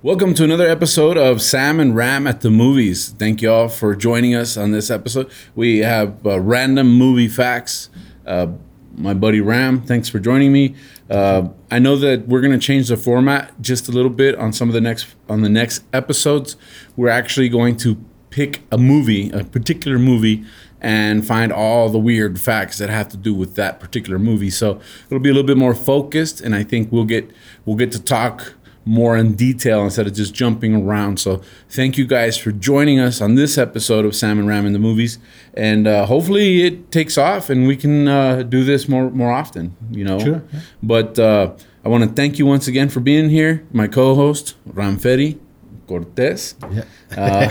Welcome 0.00 0.32
to 0.34 0.44
another 0.44 0.68
episode 0.68 1.18
of 1.18 1.42
Sam 1.42 1.80
and 1.80 1.96
Ram 1.96 2.28
at 2.28 2.42
the 2.42 2.50
Movies. 2.50 3.08
Thank 3.18 3.42
you 3.42 3.50
all 3.50 3.68
for 3.68 3.96
joining 3.96 4.32
us 4.32 4.56
on 4.56 4.70
this 4.70 4.92
episode. 4.92 5.28
We 5.56 5.78
have 5.78 6.24
uh, 6.24 6.38
random 6.38 6.96
movie 6.96 7.26
facts. 7.26 7.90
Uh, 8.24 8.52
my 8.94 9.12
buddy 9.12 9.40
Ram, 9.40 9.82
thanks 9.82 10.08
for 10.08 10.20
joining 10.20 10.52
me. 10.52 10.76
Uh, 11.10 11.48
I 11.68 11.80
know 11.80 11.96
that 11.96 12.28
we're 12.28 12.40
going 12.40 12.52
to 12.52 12.64
change 12.64 12.90
the 12.90 12.96
format 12.96 13.60
just 13.60 13.88
a 13.88 13.90
little 13.90 14.08
bit 14.08 14.36
on 14.36 14.52
some 14.52 14.68
of 14.68 14.72
the 14.72 14.80
next 14.80 15.16
on 15.28 15.40
the 15.40 15.48
next 15.48 15.82
episodes. 15.92 16.54
We're 16.94 17.08
actually 17.08 17.48
going 17.48 17.76
to 17.78 17.96
pick 18.30 18.62
a 18.70 18.78
movie, 18.78 19.30
a 19.30 19.42
particular 19.42 19.98
movie, 19.98 20.44
and 20.80 21.26
find 21.26 21.52
all 21.52 21.88
the 21.88 21.98
weird 21.98 22.38
facts 22.38 22.78
that 22.78 22.88
have 22.88 23.08
to 23.08 23.16
do 23.16 23.34
with 23.34 23.56
that 23.56 23.80
particular 23.80 24.18
movie. 24.18 24.50
So 24.50 24.80
it'll 25.06 25.18
be 25.18 25.30
a 25.30 25.32
little 25.32 25.46
bit 25.46 25.56
more 25.56 25.74
focused, 25.74 26.40
and 26.40 26.54
I 26.54 26.62
think 26.62 26.92
we'll 26.92 27.04
get 27.04 27.30
we'll 27.64 27.76
get 27.76 27.90
to 27.92 28.02
talk 28.02 28.54
more 28.88 29.16
in 29.18 29.34
detail 29.34 29.84
instead 29.84 30.06
of 30.06 30.14
just 30.14 30.32
jumping 30.34 30.74
around. 30.74 31.18
So 31.20 31.42
thank 31.68 31.98
you 31.98 32.06
guys 32.06 32.38
for 32.38 32.50
joining 32.52 32.98
us 32.98 33.20
on 33.20 33.34
this 33.34 33.58
episode 33.58 34.04
of 34.06 34.14
Sam 34.14 34.38
and 34.38 34.48
Ram 34.48 34.64
in 34.66 34.72
the 34.72 34.78
movies, 34.78 35.18
and 35.54 35.86
uh, 35.86 36.06
hopefully 36.06 36.62
it 36.64 36.90
takes 36.90 37.18
off 37.18 37.50
and 37.50 37.66
we 37.66 37.76
can 37.76 38.08
uh, 38.08 38.42
do 38.42 38.64
this 38.64 38.88
more 38.88 39.10
more 39.10 39.30
often. 39.32 39.76
You 39.90 40.04
know, 40.04 40.18
Sure, 40.18 40.42
yeah. 40.52 40.60
but 40.82 41.18
uh, 41.18 41.52
I 41.84 41.88
want 41.88 42.04
to 42.04 42.10
thank 42.10 42.38
you 42.38 42.46
once 42.46 42.66
again 42.68 42.88
for 42.88 43.00
being 43.00 43.28
here. 43.30 43.62
My 43.72 43.88
co-host 43.88 44.54
Ram 44.66 44.96
Ferry 44.98 45.38
Cortez. 45.86 46.54
Yeah. 46.70 46.84
Uh, 47.16 47.48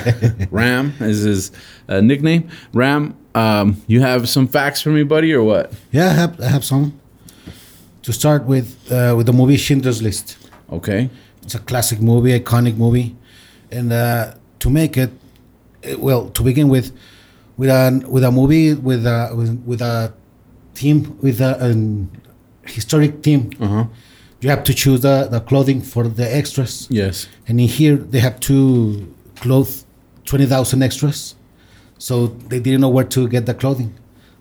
Ram 0.51 0.93
is 0.99 1.23
his 1.23 1.51
uh, 1.89 2.01
nickname. 2.01 2.49
Ram, 2.73 3.15
um, 3.35 3.81
you 3.87 4.01
have 4.01 4.27
some 4.27 4.47
facts 4.47 4.81
for 4.81 4.89
me, 4.89 5.03
buddy, 5.03 5.33
or 5.33 5.43
what? 5.43 5.71
Yeah, 5.91 6.09
I 6.09 6.13
have, 6.13 6.41
I 6.41 6.47
have 6.47 6.63
some. 6.65 6.99
To 8.03 8.13
start 8.13 8.45
with, 8.45 8.67
uh, 8.91 9.13
with 9.17 9.25
the 9.25 9.33
movie 9.33 9.57
Schindler's 9.57 10.01
List. 10.01 10.37
Okay. 10.71 11.09
It's 11.47 11.55
a 11.55 11.59
classic 11.59 12.01
movie, 12.01 12.37
iconic 12.37 12.75
movie, 12.75 13.15
and 13.71 13.93
uh, 13.93 14.33
to 14.59 14.69
make 14.69 14.97
it, 14.97 15.11
it- 15.81 15.97
well, 15.97 16.29
to 16.31 16.43
begin 16.43 16.67
with, 16.67 16.91
with 17.55 17.69
a 17.69 18.03
with 18.05 18.25
a 18.25 18.31
movie 18.31 18.73
with 18.73 19.05
a 19.05 19.31
with, 19.33 19.63
with 19.65 19.81
a 19.81 20.11
team 20.75 21.17
with 21.21 21.39
a 21.39 21.51
an 21.63 22.09
historic 22.65 23.21
team, 23.23 23.49
Uh 23.61 23.67
huh. 23.67 23.85
you 24.41 24.49
have 24.49 24.65
to 24.65 24.73
choose 24.73 24.99
the, 25.07 25.29
the 25.31 25.39
clothing 25.39 25.81
for 25.81 26.03
the 26.09 26.27
extras. 26.35 26.85
Yes. 26.89 27.27
And 27.47 27.61
in 27.61 27.69
here, 27.69 27.95
they 27.95 28.19
have 28.19 28.41
to 28.41 29.07
clothe 29.37 29.73
20,000 30.25 30.83
extras. 30.83 31.35
So 31.97 32.27
they 32.49 32.59
didn't 32.59 32.81
know 32.81 32.89
where 32.89 33.05
to 33.05 33.27
get 33.29 33.45
the 33.45 33.53
clothing. 33.53 33.93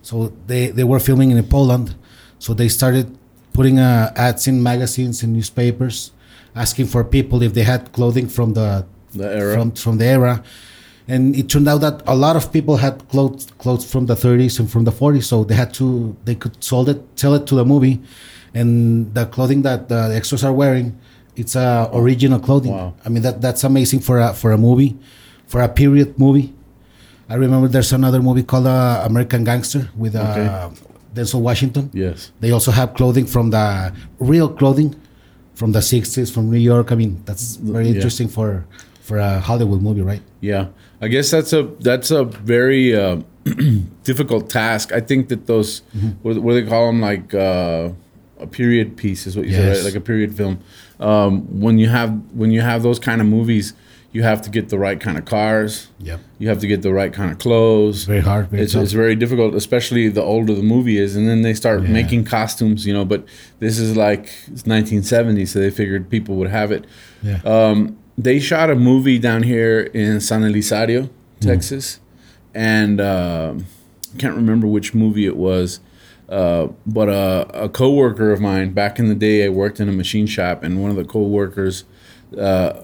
So 0.03 0.33
they, 0.49 0.71
they 0.71 0.83
were 0.83 0.99
filming 0.99 1.31
in 1.31 1.41
Poland. 1.45 1.95
So 2.41 2.53
they 2.53 2.69
started 2.69 3.17
putting 3.53 3.79
uh, 3.79 4.12
ads 4.17 4.49
in 4.49 4.61
magazines 4.61 5.23
and 5.23 5.33
newspapers, 5.33 6.11
asking 6.57 6.87
for 6.87 7.05
people 7.05 7.43
if 7.43 7.53
they 7.55 7.62
had 7.62 7.93
clothing 7.93 8.27
from 8.29 8.55
the, 8.55 8.85
The 9.12 9.29
era. 9.43 9.55
From, 9.57 9.71
from 9.73 9.99
the 9.99 10.06
era. 10.06 10.43
And 11.09 11.37
it 11.37 11.49
turned 11.49 11.69
out 11.69 11.81
that 11.83 12.03
a 12.06 12.17
lot 12.17 12.34
of 12.34 12.50
people 12.53 12.78
had 12.78 12.94
clothes 13.12 13.47
clothes 13.62 13.84
from 13.93 14.06
the 14.06 14.15
30s 14.17 14.59
and 14.59 14.69
from 14.69 14.83
the 14.84 14.91
40s, 14.91 15.25
so 15.25 15.44
they 15.44 15.55
had 15.55 15.72
to 15.75 16.17
they 16.25 16.34
could 16.34 16.56
sold 16.71 16.89
it 16.89 16.99
sell 17.15 17.34
it 17.39 17.47
to 17.47 17.55
the 17.55 17.65
movie, 17.65 17.97
and 18.55 19.15
the 19.15 19.25
clothing 19.27 19.62
that 19.62 19.89
the 19.89 20.00
extras 20.19 20.43
are 20.43 20.53
wearing, 20.53 20.99
it's 21.37 21.55
uh, 21.55 21.89
original 21.94 22.41
clothing. 22.41 22.73
Wow. 22.73 22.94
I 23.05 23.09
mean 23.09 23.23
that 23.23 23.41
that's 23.41 23.62
amazing 23.62 24.00
for 24.00 24.19
a 24.19 24.34
for 24.34 24.50
a 24.50 24.59
movie, 24.59 24.97
for 25.47 25.61
a 25.62 25.69
period 25.69 26.19
movie. 26.19 26.53
I 27.28 27.34
remember 27.34 27.69
there's 27.69 27.93
another 27.93 28.21
movie 28.21 28.43
called 28.43 28.67
uh, 28.67 29.03
American 29.06 29.44
Gangster 29.44 29.88
with 29.97 30.15
uh, 30.17 30.23
Okay. 30.23 30.77
Denzel 31.15 31.41
Washington. 31.41 31.91
Yes. 31.94 32.33
They 32.41 32.50
also 32.50 32.71
have 32.73 32.94
clothing 32.94 33.27
from 33.27 33.50
the 33.50 33.93
real 34.19 34.49
clothing 34.49 34.94
from 35.56 35.72
the 35.72 35.81
60s 35.81 36.31
from 36.33 36.44
New 36.50 36.62
York. 36.72 36.93
I 36.93 36.94
mean 36.94 37.12
that's 37.27 37.56
very 37.56 37.89
Yeah. 37.89 37.97
interesting 37.97 38.28
for 38.28 38.65
for 39.00 39.19
a 39.19 39.41
Hollywood 39.49 39.83
movie, 39.83 40.03
right? 40.12 40.22
Yeah, 40.41 40.67
I 41.00 41.09
guess 41.09 41.31
that's 41.31 41.53
a 41.53 41.62
that's 41.81 42.11
a 42.11 42.25
very 42.25 42.94
uh, 42.94 43.22
difficult 44.05 44.50
task. 44.50 44.93
I 44.93 45.00
think 45.00 45.28
that 45.28 45.47
those 45.47 45.83
Mm-hmm. 45.97 46.09
what, 46.22 46.37
what 46.43 46.53
do 46.55 46.61
they 46.62 46.69
call 46.69 46.87
them 46.87 47.00
like 47.00 47.33
uh, 47.34 47.91
a 48.39 48.47
period 48.47 48.97
piece 48.97 49.27
is 49.27 49.37
what 49.37 49.47
you 49.47 49.53
said, 49.55 49.77
right? 49.77 49.84
Like 49.84 49.94
a 49.94 50.00
period 50.00 50.34
film. 50.37 50.59
Um, 51.00 51.61
when 51.61 51.78
you 51.78 51.88
have 51.88 52.11
when 52.34 52.50
you 52.50 52.61
have 52.62 52.83
those 52.83 52.99
kind 52.99 53.21
of 53.21 53.27
movies, 53.27 53.73
you 54.16 54.22
have 54.22 54.41
to 54.47 54.50
get 54.56 54.69
the 54.71 54.78
right 54.87 54.99
kind 55.06 55.19
of 55.19 55.25
cars. 55.27 55.88
Yep. 56.00 56.21
You 56.38 56.49
have 56.49 56.60
to 56.60 56.66
get 56.72 56.81
the 56.82 56.93
right 57.00 57.12
kind 57.19 57.31
of 57.32 57.38
clothes. 57.38 58.04
Very 58.04 58.21
hard. 58.31 58.49
Very 58.50 58.62
It's, 58.62 58.75
it's 58.75 58.93
very 58.93 59.15
difficult, 59.22 59.54
especially 59.54 60.09
the 60.09 60.22
older 60.22 60.54
the 60.54 60.62
movie 60.75 60.99
is, 60.99 61.16
and 61.16 61.28
then 61.28 61.43
they 61.43 61.54
start 61.54 61.82
Yeah. 61.82 61.91
making 62.00 62.25
costumes, 62.25 62.87
you 62.87 62.94
know. 62.97 63.05
But 63.05 63.21
this 63.65 63.78
is 63.78 63.91
like 64.06 64.22
it's 64.53 64.65
1970, 64.66 65.44
so 65.47 65.59
they 65.59 65.71
figured 65.71 66.09
people 66.09 66.37
would 66.37 66.50
have 66.50 66.71
it. 66.72 66.84
yeah. 67.22 67.41
Um, 67.44 67.99
they 68.26 68.38
shot 68.41 68.71
a 68.71 68.75
movie 68.91 69.19
down 69.19 69.43
here 69.43 69.81
in 69.93 70.21
San 70.21 70.41
Elizario, 70.43 71.10
Texas, 71.41 72.00
and 72.55 72.99
uh, 73.00 73.53
I 74.15 74.19
can't 74.19 74.34
remember 74.37 74.66
which 74.66 74.94
movie 74.94 75.26
it 75.26 75.37
was. 75.37 75.81
Uh, 76.28 76.69
but 76.87 77.09
a, 77.09 77.65
a 77.65 77.69
coworker 77.69 78.32
of 78.32 78.41
mine 78.41 78.72
back 78.72 78.99
in 78.99 79.09
the 79.09 79.15
day, 79.15 79.44
I 79.44 79.49
worked 79.50 79.78
in 79.81 79.88
a 79.88 79.93
machine 79.93 80.26
shop, 80.26 80.62
and 80.65 80.81
one 80.81 80.91
of 80.91 80.97
the 80.97 81.05
coworkers 81.05 81.84
uh, 82.38 82.81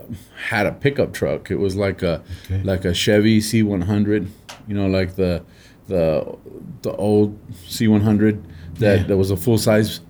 had 0.48 0.66
a 0.66 0.72
pickup 0.72 1.12
truck. 1.12 1.50
It 1.50 1.58
was 1.58 1.76
like 1.76 2.02
a 2.02 2.22
Okay. 2.46 2.62
like 2.62 2.84
a 2.84 2.94
Chevy 2.94 3.40
C100, 3.40 4.28
you 4.68 4.74
know, 4.74 4.86
like 4.86 5.16
the 5.16 5.42
the 5.88 6.36
the 6.82 6.92
old 6.96 7.36
C100 7.66 8.42
that, 8.78 9.00
Yeah. 9.00 9.06
that 9.08 9.16
was 9.16 9.30
a 9.30 9.36
full 9.36 9.58
size, 9.58 10.00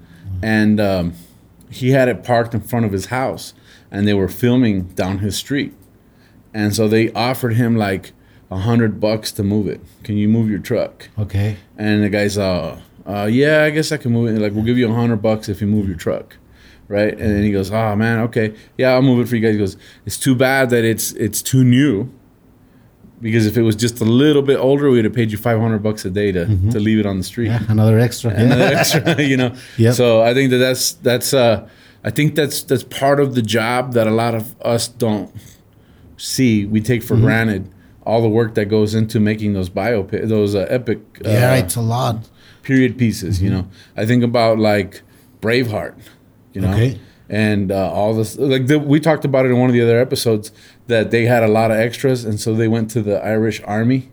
and 0.42 0.80
um, 0.80 1.12
he 1.70 1.90
had 1.90 2.08
it 2.08 2.22
parked 2.24 2.54
in 2.54 2.60
front 2.60 2.84
of 2.86 2.92
his 2.92 3.06
house, 3.06 3.54
and 3.90 4.06
they 4.06 4.14
were 4.14 4.28
filming 4.28 4.82
down 4.94 5.18
his 5.18 5.36
street, 5.36 5.72
and 6.54 6.74
so 6.74 6.88
they 6.88 7.10
offered 7.12 7.54
him 7.54 7.76
like 7.76 8.12
a 8.50 8.58
hundred 8.58 9.00
bucks 9.00 9.32
to 9.32 9.42
move 9.42 9.66
it. 9.66 9.80
Can 10.04 10.16
you 10.18 10.28
move 10.28 10.50
your 10.50 10.58
truck? 10.60 11.08
okay. 11.18 11.56
And 11.78 12.02
the 12.04 12.10
guy's 12.10 12.36
uh, 12.36 12.80
uh 13.06 13.28
yeah, 13.32 13.64
I 13.64 13.70
guess 13.70 13.90
I 13.92 13.96
can 13.96 14.12
move 14.12 14.28
it. 14.36 14.38
Like, 14.40 14.52
we'll 14.52 14.64
give 14.64 14.76
you 14.78 14.90
a 14.90 14.94
hundred 14.94 15.22
bucks 15.22 15.48
if 15.48 15.60
you 15.62 15.66
move 15.66 15.88
your 15.88 15.96
truck, 15.96 16.36
right? 16.88 17.12
And 17.12 17.20
then 17.36 17.42
he 17.42 17.52
goes, 17.52 17.70
oh 17.70 17.94
man, 17.96 18.20
okay, 18.20 18.54
yeah, 18.78 18.90
I'll 18.92 19.02
move 19.02 19.20
it 19.24 19.28
for 19.28 19.36
you 19.36 19.42
guys. 19.42 19.52
He 19.54 19.58
goes, 19.58 19.76
it's 20.06 20.18
too 20.18 20.34
bad 20.34 20.70
that 20.70 20.84
it's 20.84 21.12
it's 21.12 21.42
too 21.42 21.64
new. 21.64 22.10
Because 23.20 23.46
if 23.46 23.56
it 23.56 23.62
was 23.62 23.76
just 23.76 24.00
a 24.00 24.04
little 24.04 24.42
bit 24.42 24.58
older, 24.58 24.90
we'd 24.90 25.04
have 25.04 25.14
paid 25.14 25.30
you 25.30 25.38
five 25.38 25.60
hundred 25.60 25.78
bucks 25.80 26.04
a 26.04 26.10
day 26.10 26.32
to, 26.32 26.44
to 26.72 26.80
leave 26.80 26.98
it 26.98 27.06
on 27.06 27.18
the 27.18 27.22
street 27.24 27.46
Yeah. 27.46 27.62
Another 27.68 27.98
extra. 28.00 28.30
another 28.34 28.64
extra, 28.64 29.22
you 29.32 29.36
know. 29.36 29.54
Yep. 29.78 29.94
So 29.94 30.22
I 30.22 30.34
think 30.34 30.50
that 30.50 30.58
that's 30.58 30.94
that's 30.94 31.32
uh, 31.32 31.68
I 32.02 32.10
think 32.10 32.34
that's 32.34 32.64
that's 32.64 32.82
part 32.82 33.20
of 33.20 33.36
the 33.36 33.42
job 33.42 33.92
that 33.92 34.08
a 34.08 34.10
lot 34.10 34.34
of 34.34 34.60
us 34.62 34.88
don't 34.88 35.32
see. 36.16 36.66
We 36.66 36.80
take 36.80 37.02
Mm-hmm. 37.02 37.08
for 37.08 37.16
granted 37.20 37.70
all 38.04 38.20
the 38.20 38.28
work 38.28 38.54
that 38.56 38.64
goes 38.64 38.92
into 38.96 39.20
making 39.20 39.52
those 39.52 39.68
bio 39.68 40.02
those 40.02 40.56
uh, 40.56 40.66
epic 40.68 40.98
uh, 41.24 41.28
Yeah, 41.30 41.54
it's 41.54 41.76
a 41.76 41.80
lot. 41.80 42.28
period 42.64 42.98
pieces. 42.98 43.40
You 43.40 43.50
know, 43.50 43.68
I 43.96 44.04
think 44.04 44.24
about 44.24 44.58
like 44.58 45.02
Braveheart. 45.40 45.94
You 46.52 46.62
know. 46.62 46.72
Okay. 46.72 46.98
And 47.28 47.72
uh, 47.72 47.90
all 47.90 48.12
this, 48.14 48.36
like 48.36 48.66
the, 48.66 48.78
we 48.78 49.00
talked 49.00 49.24
about 49.24 49.46
it 49.46 49.50
in 49.50 49.58
one 49.58 49.70
of 49.70 49.74
the 49.74 49.80
other 49.80 49.98
episodes, 49.98 50.52
that 50.88 51.10
they 51.10 51.24
had 51.24 51.42
a 51.42 51.48
lot 51.48 51.70
of 51.70 51.78
extras, 51.78 52.26
and 52.26 52.38
so 52.38 52.54
they 52.54 52.68
went 52.68 52.90
to 52.90 53.00
the 53.00 53.24
Irish 53.24 53.62
Army, 53.64 54.10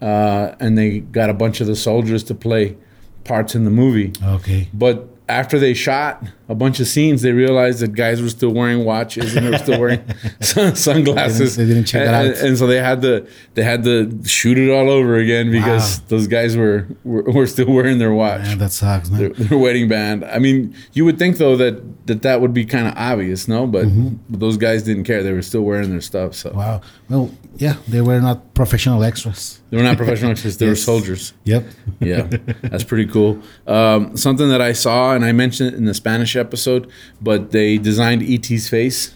uh, 0.00 0.54
and 0.58 0.78
they 0.78 1.00
got 1.00 1.28
a 1.28 1.34
bunch 1.34 1.60
of 1.60 1.66
the 1.66 1.76
soldiers 1.76 2.24
to 2.24 2.34
play 2.34 2.78
parts 3.24 3.54
in 3.54 3.64
the 3.64 3.70
movie. 3.70 4.14
Okay. 4.24 4.68
But 4.72 5.08
after 5.30 5.58
they 5.58 5.72
shot 5.74 6.22
a 6.48 6.54
bunch 6.54 6.80
of 6.80 6.86
scenes, 6.88 7.22
they 7.22 7.32
realized 7.32 7.80
that 7.80 7.92
guys 7.94 8.20
were 8.20 8.28
still 8.28 8.50
wearing 8.50 8.84
watches 8.84 9.36
and 9.36 9.46
they 9.46 9.50
were 9.50 9.58
still 9.58 9.80
wearing 9.80 10.02
sun- 10.40 10.74
sunglasses. 10.76 11.56
They 11.56 11.62
didn't- 11.64 11.68
they 11.68 11.74
didn't 11.74 11.86
check 11.86 12.06
and, 12.06 12.14
that 12.14 12.26
and- 12.26 12.34
out. 12.36 12.44
and 12.44 12.58
so 12.58 12.66
they 12.66 12.78
had 12.80 13.02
to 13.02 13.26
they 13.54 13.62
had 13.62 13.84
to 13.84 14.20
shoot 14.24 14.58
it 14.58 14.70
all 14.70 14.90
over 14.90 15.16
again 15.16 15.50
because 15.50 15.98
Wow. 16.00 16.04
those 16.08 16.26
guys 16.26 16.56
were, 16.56 16.86
were 17.04 17.22
were 17.22 17.46
still 17.46 17.70
wearing 17.72 17.98
their 17.98 18.12
watch, 18.12 18.42
Man, 18.42 18.58
that 18.58 18.72
sucks, 18.72 19.08
man. 19.10 19.20
their, 19.20 19.28
their 19.30 19.58
wedding 19.58 19.88
band. 19.88 20.24
I 20.24 20.38
mean, 20.38 20.74
you 20.92 21.04
would 21.04 21.18
think 21.18 21.38
though 21.38 21.56
that 21.56 22.06
that, 22.06 22.22
that 22.22 22.40
would 22.40 22.52
be 22.52 22.64
kind 22.64 22.88
of 22.88 22.94
obvious, 22.96 23.46
no? 23.46 23.66
But, 23.66 23.86
but 24.28 24.40
those 24.40 24.56
guys 24.56 24.82
didn't 24.82 25.04
care; 25.04 25.22
they 25.22 25.32
were 25.32 25.42
still 25.42 25.62
wearing 25.62 25.90
their 25.90 26.00
stuff. 26.00 26.34
So 26.34 26.50
Wow. 26.52 26.80
Well, 27.08 27.30
yeah, 27.56 27.76
they 27.86 28.00
were 28.00 28.20
not 28.20 28.49
professional 28.64 29.02
extras. 29.02 29.60
they 29.70 29.76
were 29.78 29.82
not 29.82 29.96
professional 29.96 30.30
extras. 30.32 30.58
they 30.58 30.66
were 30.66 30.72
Yes. 30.72 30.82
soldiers. 30.82 31.32
Yep. 31.44 31.64
yeah, 32.00 32.26
that's 32.62 32.84
pretty 32.84 33.06
cool. 33.10 33.38
Um, 33.66 34.16
something 34.16 34.48
that 34.50 34.60
I 34.60 34.72
saw, 34.72 35.14
and 35.14 35.24
I 35.24 35.32
mentioned 35.32 35.72
it 35.72 35.76
in 35.76 35.86
the 35.86 35.94
Spanish 35.94 36.36
episode, 36.36 36.90
but 37.22 37.50
they 37.52 37.78
designed 37.78 38.22
ET's 38.22 38.68
face 38.68 39.14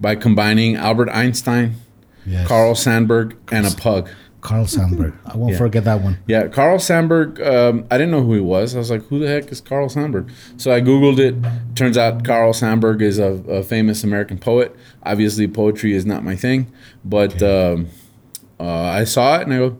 by 0.00 0.14
combining 0.14 0.76
Albert 0.76 1.10
Einstein, 1.10 1.74
Yes. 2.26 2.46
Carl 2.46 2.74
Sandburg, 2.74 3.34
and 3.50 3.66
a 3.66 3.70
pug. 3.72 4.08
Carl 4.40 4.64
Sandburg. 4.66 5.12
I 5.26 5.36
won't 5.36 5.52
Yeah. 5.52 5.58
forget 5.58 5.84
that 5.84 6.02
one. 6.02 6.16
Yeah, 6.26 6.46
Carl 6.48 6.78
Sandburg. 6.78 7.40
Um, 7.46 7.84
I 7.90 7.98
didn't 7.98 8.10
know 8.12 8.22
who 8.22 8.34
he 8.34 8.40
was. 8.40 8.74
I 8.74 8.78
was 8.78 8.90
like, 8.90 9.04
"Who 9.08 9.18
the 9.18 9.28
heck 9.28 9.50
is 9.52 9.60
Carl 9.60 9.88
Sandburg?" 9.88 10.28
So 10.56 10.72
I 10.72 10.80
googled 10.80 11.18
it. 11.18 11.34
Turns 11.74 11.98
out 11.98 12.24
Carl 12.24 12.52
Sandburg 12.54 13.02
is 13.02 13.18
a, 13.18 13.32
a 13.48 13.62
famous 13.62 14.02
American 14.04 14.38
poet. 14.38 14.74
Obviously, 15.02 15.46
poetry 15.48 15.92
is 15.92 16.06
not 16.06 16.24
my 16.24 16.36
thing, 16.36 16.68
but 17.04 17.42
um, 17.42 17.88
uh, 18.60 19.00
I 19.00 19.04
saw 19.04 19.38
it 19.40 19.42
and 19.46 19.52
I 19.54 19.58
go, 19.58 19.76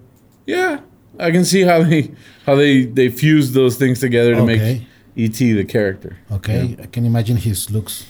"Yeah, 0.46 0.80
I 1.18 1.30
can 1.30 1.44
see 1.44 1.62
how 1.62 1.82
they 1.84 2.10
how 2.46 2.54
they 2.56 2.84
they 2.86 3.08
fuse 3.10 3.52
those 3.52 3.76
things 3.76 4.00
together 4.00 4.34
to 4.34 4.42
Okay. 4.42 4.56
make 4.56 4.82
ET 5.16 5.38
the 5.60 5.64
character." 5.64 6.16
Okay, 6.32 6.76
I 6.82 6.86
can 6.86 7.04
imagine 7.04 7.36
his 7.36 7.70
looks. 7.70 8.06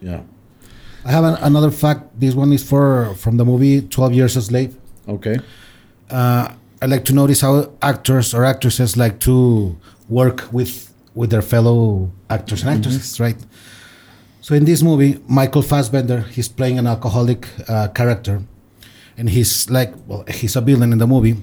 Yeah. 0.00 0.22
I 1.04 1.10
have 1.10 1.24
an, 1.24 1.34
another 1.42 1.70
fact. 1.70 2.00
This 2.20 2.34
one 2.34 2.52
is 2.52 2.62
for 2.62 3.14
from 3.16 3.36
the 3.36 3.44
movie 3.44 3.82
Twelve 3.82 4.14
Years 4.14 4.36
a 4.36 4.42
Slave. 4.42 4.72
Okay. 5.08 5.36
uh, 6.10 6.48
I 6.82 6.86
like 6.86 7.04
to 7.04 7.12
notice 7.12 7.40
how 7.42 7.70
actors 7.80 8.34
or 8.34 8.44
actresses 8.44 8.96
like 8.96 9.18
to 9.20 9.76
work 10.08 10.48
with 10.52 10.92
with 11.14 11.30
their 11.30 11.42
fellow 11.42 12.10
actors 12.30 12.62
and 12.62 12.70
actresses, 12.70 13.20
right? 13.20 13.36
So 14.40 14.54
in 14.54 14.64
this 14.64 14.82
movie, 14.82 15.18
Michael 15.28 15.62
Fassbender, 15.62 16.20
he's 16.34 16.48
playing 16.48 16.78
an 16.78 16.86
alcoholic 16.86 17.46
uh, 17.68 17.88
character, 17.94 18.42
and 19.16 19.28
he's 19.30 19.68
like, 19.70 19.92
well, 20.06 20.24
he's 20.28 20.56
a 20.56 20.60
villain 20.60 20.92
in 20.92 20.98
the 20.98 21.06
movie. 21.06 21.36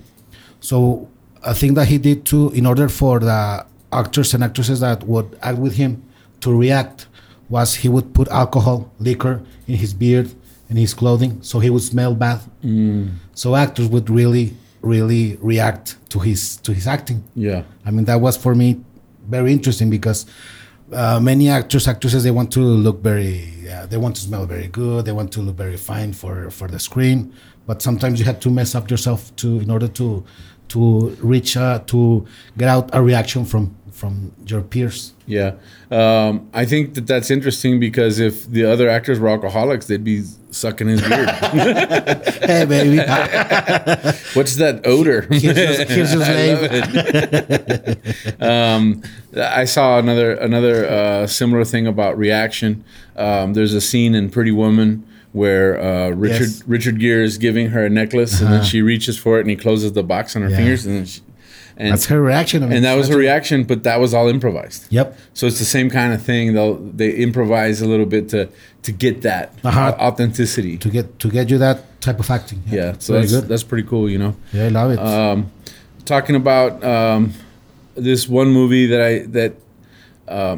So 0.60 1.08
a 1.44 1.54
thing 1.54 1.74
that 1.76 1.88
he 1.88 1.98
did 1.98 2.26
too, 2.26 2.52
in 2.52 2.66
order 2.66 2.90
for 2.90 3.20
the 3.20 3.66
actors 3.92 4.34
and 4.34 4.44
actresses 4.44 4.80
that 4.82 5.04
would 5.04 5.38
act 5.42 5.58
with 5.58 5.76
him 5.76 6.04
to 6.42 6.56
react, 6.56 7.08
was 7.50 7.76
he 7.76 7.90
would 7.90 8.14
put 8.14 8.28
alcohol, 8.30 8.92
liquor 9.00 9.42
in 9.68 9.76
his 9.76 9.94
beard 9.94 10.30
and 10.70 10.78
his 10.78 10.94
clothing, 10.94 11.42
so 11.42 11.60
he 11.60 11.70
would 11.70 11.82
smell 11.82 12.14
bad. 12.14 12.40
So 13.34 13.56
actors 13.56 13.88
would 13.88 14.10
really, 14.10 14.54
really 14.82 15.38
react 15.42 15.98
to 16.10 16.20
his 16.20 16.58
to 16.58 16.74
his 16.74 16.86
acting. 16.88 17.24
Yeah. 17.36 17.64
I 17.86 17.92
mean, 17.92 18.06
that 18.06 18.22
was 18.22 18.38
for 18.38 18.54
me 18.54 18.82
very 19.28 19.52
interesting 19.52 19.90
because 19.90 20.26
uh, 20.94 21.20
many 21.20 21.50
actors, 21.50 21.88
actresses, 21.88 22.24
they 22.24 22.32
want 22.32 22.52
to 22.54 22.60
look 22.60 23.02
very, 23.02 23.52
uh, 23.72 23.86
they 23.88 23.98
want 23.98 24.16
to 24.16 24.22
smell 24.22 24.46
very 24.46 24.68
good, 24.68 25.06
they 25.06 25.12
want 25.12 25.32
to 25.34 25.42
look 25.42 25.56
very 25.56 25.78
fine 25.78 26.14
for 26.14 26.52
for 26.52 26.68
the 26.68 26.80
screen. 26.80 27.34
But 27.70 27.84
sometimes 27.84 28.18
you 28.20 28.26
have 28.26 28.40
to 28.40 28.50
mess 28.50 28.74
up 28.74 28.90
yourself 28.90 29.36
to 29.36 29.60
in 29.60 29.70
order 29.70 29.88
to 30.00 30.24
to 30.70 31.10
reach 31.22 31.56
uh, 31.56 31.78
to 31.92 32.26
get 32.58 32.68
out 32.68 32.90
a 32.94 33.00
reaction 33.04 33.46
from 33.46 33.76
from 33.92 34.32
your 34.48 34.64
peers. 34.64 35.14
Yeah. 35.28 35.52
Um, 35.92 36.50
I 36.52 36.66
think 36.66 36.96
that 36.96 37.06
that's 37.06 37.30
interesting 37.30 37.80
because 37.80 38.18
if 38.18 38.50
the 38.50 38.66
other 38.66 38.90
actors 38.90 39.20
were 39.20 39.30
alcoholics, 39.30 39.86
they'd 39.86 40.04
be 40.04 40.24
sucking 40.50 40.88
his 40.88 41.02
beard. 41.02 41.30
hey, 42.50 42.66
baby, 42.66 42.98
What's 44.34 44.56
that 44.56 44.82
odor? 44.86 45.28
here's 45.30 45.44
your, 45.44 45.86
here's 45.86 46.12
I 46.16 46.26
slave. 46.26 46.62
love 46.62 46.72
it. 46.74 48.42
um, 48.42 49.04
I 49.38 49.66
saw 49.66 50.00
another 50.00 50.34
another 50.34 50.88
uh, 50.90 51.28
similar 51.28 51.64
thing 51.66 51.86
about 51.86 52.18
reaction. 52.18 52.84
Um, 53.16 53.54
there's 53.54 53.76
a 53.76 53.82
scene 53.82 54.16
in 54.16 54.32
Pretty 54.32 54.52
Woman 54.52 55.06
where 55.32 55.80
uh, 55.80 56.10
Richard 56.10 56.48
Yes. 56.48 56.64
Richard 56.68 57.00
Gere 57.00 57.24
is 57.24 57.38
giving 57.38 57.70
her 57.70 57.86
a 57.86 57.90
necklace, 57.90 58.42
and 58.42 58.52
then 58.52 58.64
she 58.64 58.82
reaches 58.82 59.18
for 59.18 59.38
it, 59.38 59.42
and 59.42 59.50
he 59.50 59.56
closes 59.56 59.92
the 59.94 60.04
box 60.04 60.36
on 60.36 60.42
her 60.42 60.50
Yeah. 60.50 60.58
fingers, 60.58 60.86
and 60.86 60.96
then 60.98 61.06
she, 61.06 61.22
and 61.78 61.92
That's 61.94 62.08
her 62.08 62.22
reaction. 62.22 62.62
I 62.64 62.66
mean, 62.66 62.76
and 62.78 62.86
that 62.86 62.96
was 62.96 63.08
her 63.08 63.16
reaction, 63.18 63.64
but 63.64 63.84
that 63.84 64.00
was 64.02 64.14
all 64.14 64.28
improvised. 64.28 64.88
Yep. 64.90 65.18
So 65.34 65.48
it's 65.48 65.60
the 65.60 65.66
same 65.66 65.90
kind 65.90 66.12
of 66.14 66.22
thing. 66.22 66.54
They'll 66.54 66.76
they 66.76 67.12
improvise 67.12 67.82
a 67.82 67.88
little 67.88 68.06
bit 68.06 68.28
to 68.30 68.50
to 68.82 68.92
get 68.92 69.22
that 69.22 69.54
Uh-huh. 69.64 69.96
authenticity. 70.00 70.78
To 70.78 70.90
get 70.90 71.20
to 71.20 71.30
get 71.30 71.50
you 71.50 71.58
that 71.60 72.02
type 72.02 72.20
of 72.20 72.30
acting. 72.30 72.64
Yeah, 72.70 72.96
so 73.00 73.14
very 73.14 73.26
that's 73.26 73.34
good. 73.42 73.48
that's 73.48 73.64
pretty 73.64 73.88
cool, 73.88 74.10
you 74.10 74.18
know. 74.18 74.36
Yeah, 74.52 74.66
I 74.66 74.70
love 74.70 74.92
it. 74.92 75.00
Um, 75.00 75.52
talking 76.06 76.36
about 76.36 76.84
um, 76.84 77.34
this 77.96 78.28
one 78.28 78.50
movie 78.50 78.88
that 78.88 79.02
I 79.02 79.20
that 79.28 79.54
uh, 80.28 80.58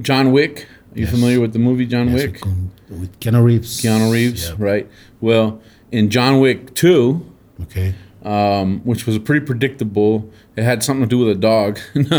John 0.00 0.32
Wick. 0.32 0.66
Are 0.94 0.98
you 0.98 1.04
Yes. 1.06 1.10
familiar 1.14 1.40
with 1.40 1.52
the 1.52 1.58
movie 1.58 1.86
John 1.86 2.08
Yes, 2.08 2.22
Wick? 2.22 2.40
with, 2.88 3.18
Keanu 3.20 3.42
Reeves. 3.44 3.82
Keanu 3.82 4.12
Reeves, 4.12 4.48
Yeah. 4.48 4.54
right? 4.58 4.86
Well, 5.20 5.60
in 5.90 6.08
John 6.08 6.38
Wick 6.40 6.72
Two, 6.74 7.24
Okay. 7.62 7.94
um, 8.24 8.80
which 8.84 9.04
was 9.06 9.18
pretty 9.18 9.44
predictable, 9.44 10.30
it 10.56 10.62
had 10.62 10.84
something 10.84 11.08
to 11.08 11.10
do 11.10 11.18
with 11.18 11.36
a 11.36 11.40
dog. 11.40 11.78
no. 11.94 12.18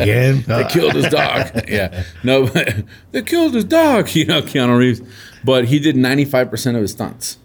Again. 0.00 0.44
they 0.46 0.64
killed 0.70 0.94
his 0.94 1.08
dog. 1.08 1.50
Yeah, 1.68 2.04
no, 2.24 2.46
but 2.46 2.74
they 3.12 3.22
killed 3.22 3.54
his 3.54 3.64
dog. 3.64 4.14
You 4.14 4.24
know, 4.26 4.40
Keanu 4.42 4.78
Reeves, 4.78 5.02
but 5.44 5.66
he 5.66 5.78
did 5.78 5.96
ninety 5.96 6.24
five 6.24 6.50
percent 6.50 6.76
of 6.76 6.82
his 6.82 6.92
stunts. 6.92 7.38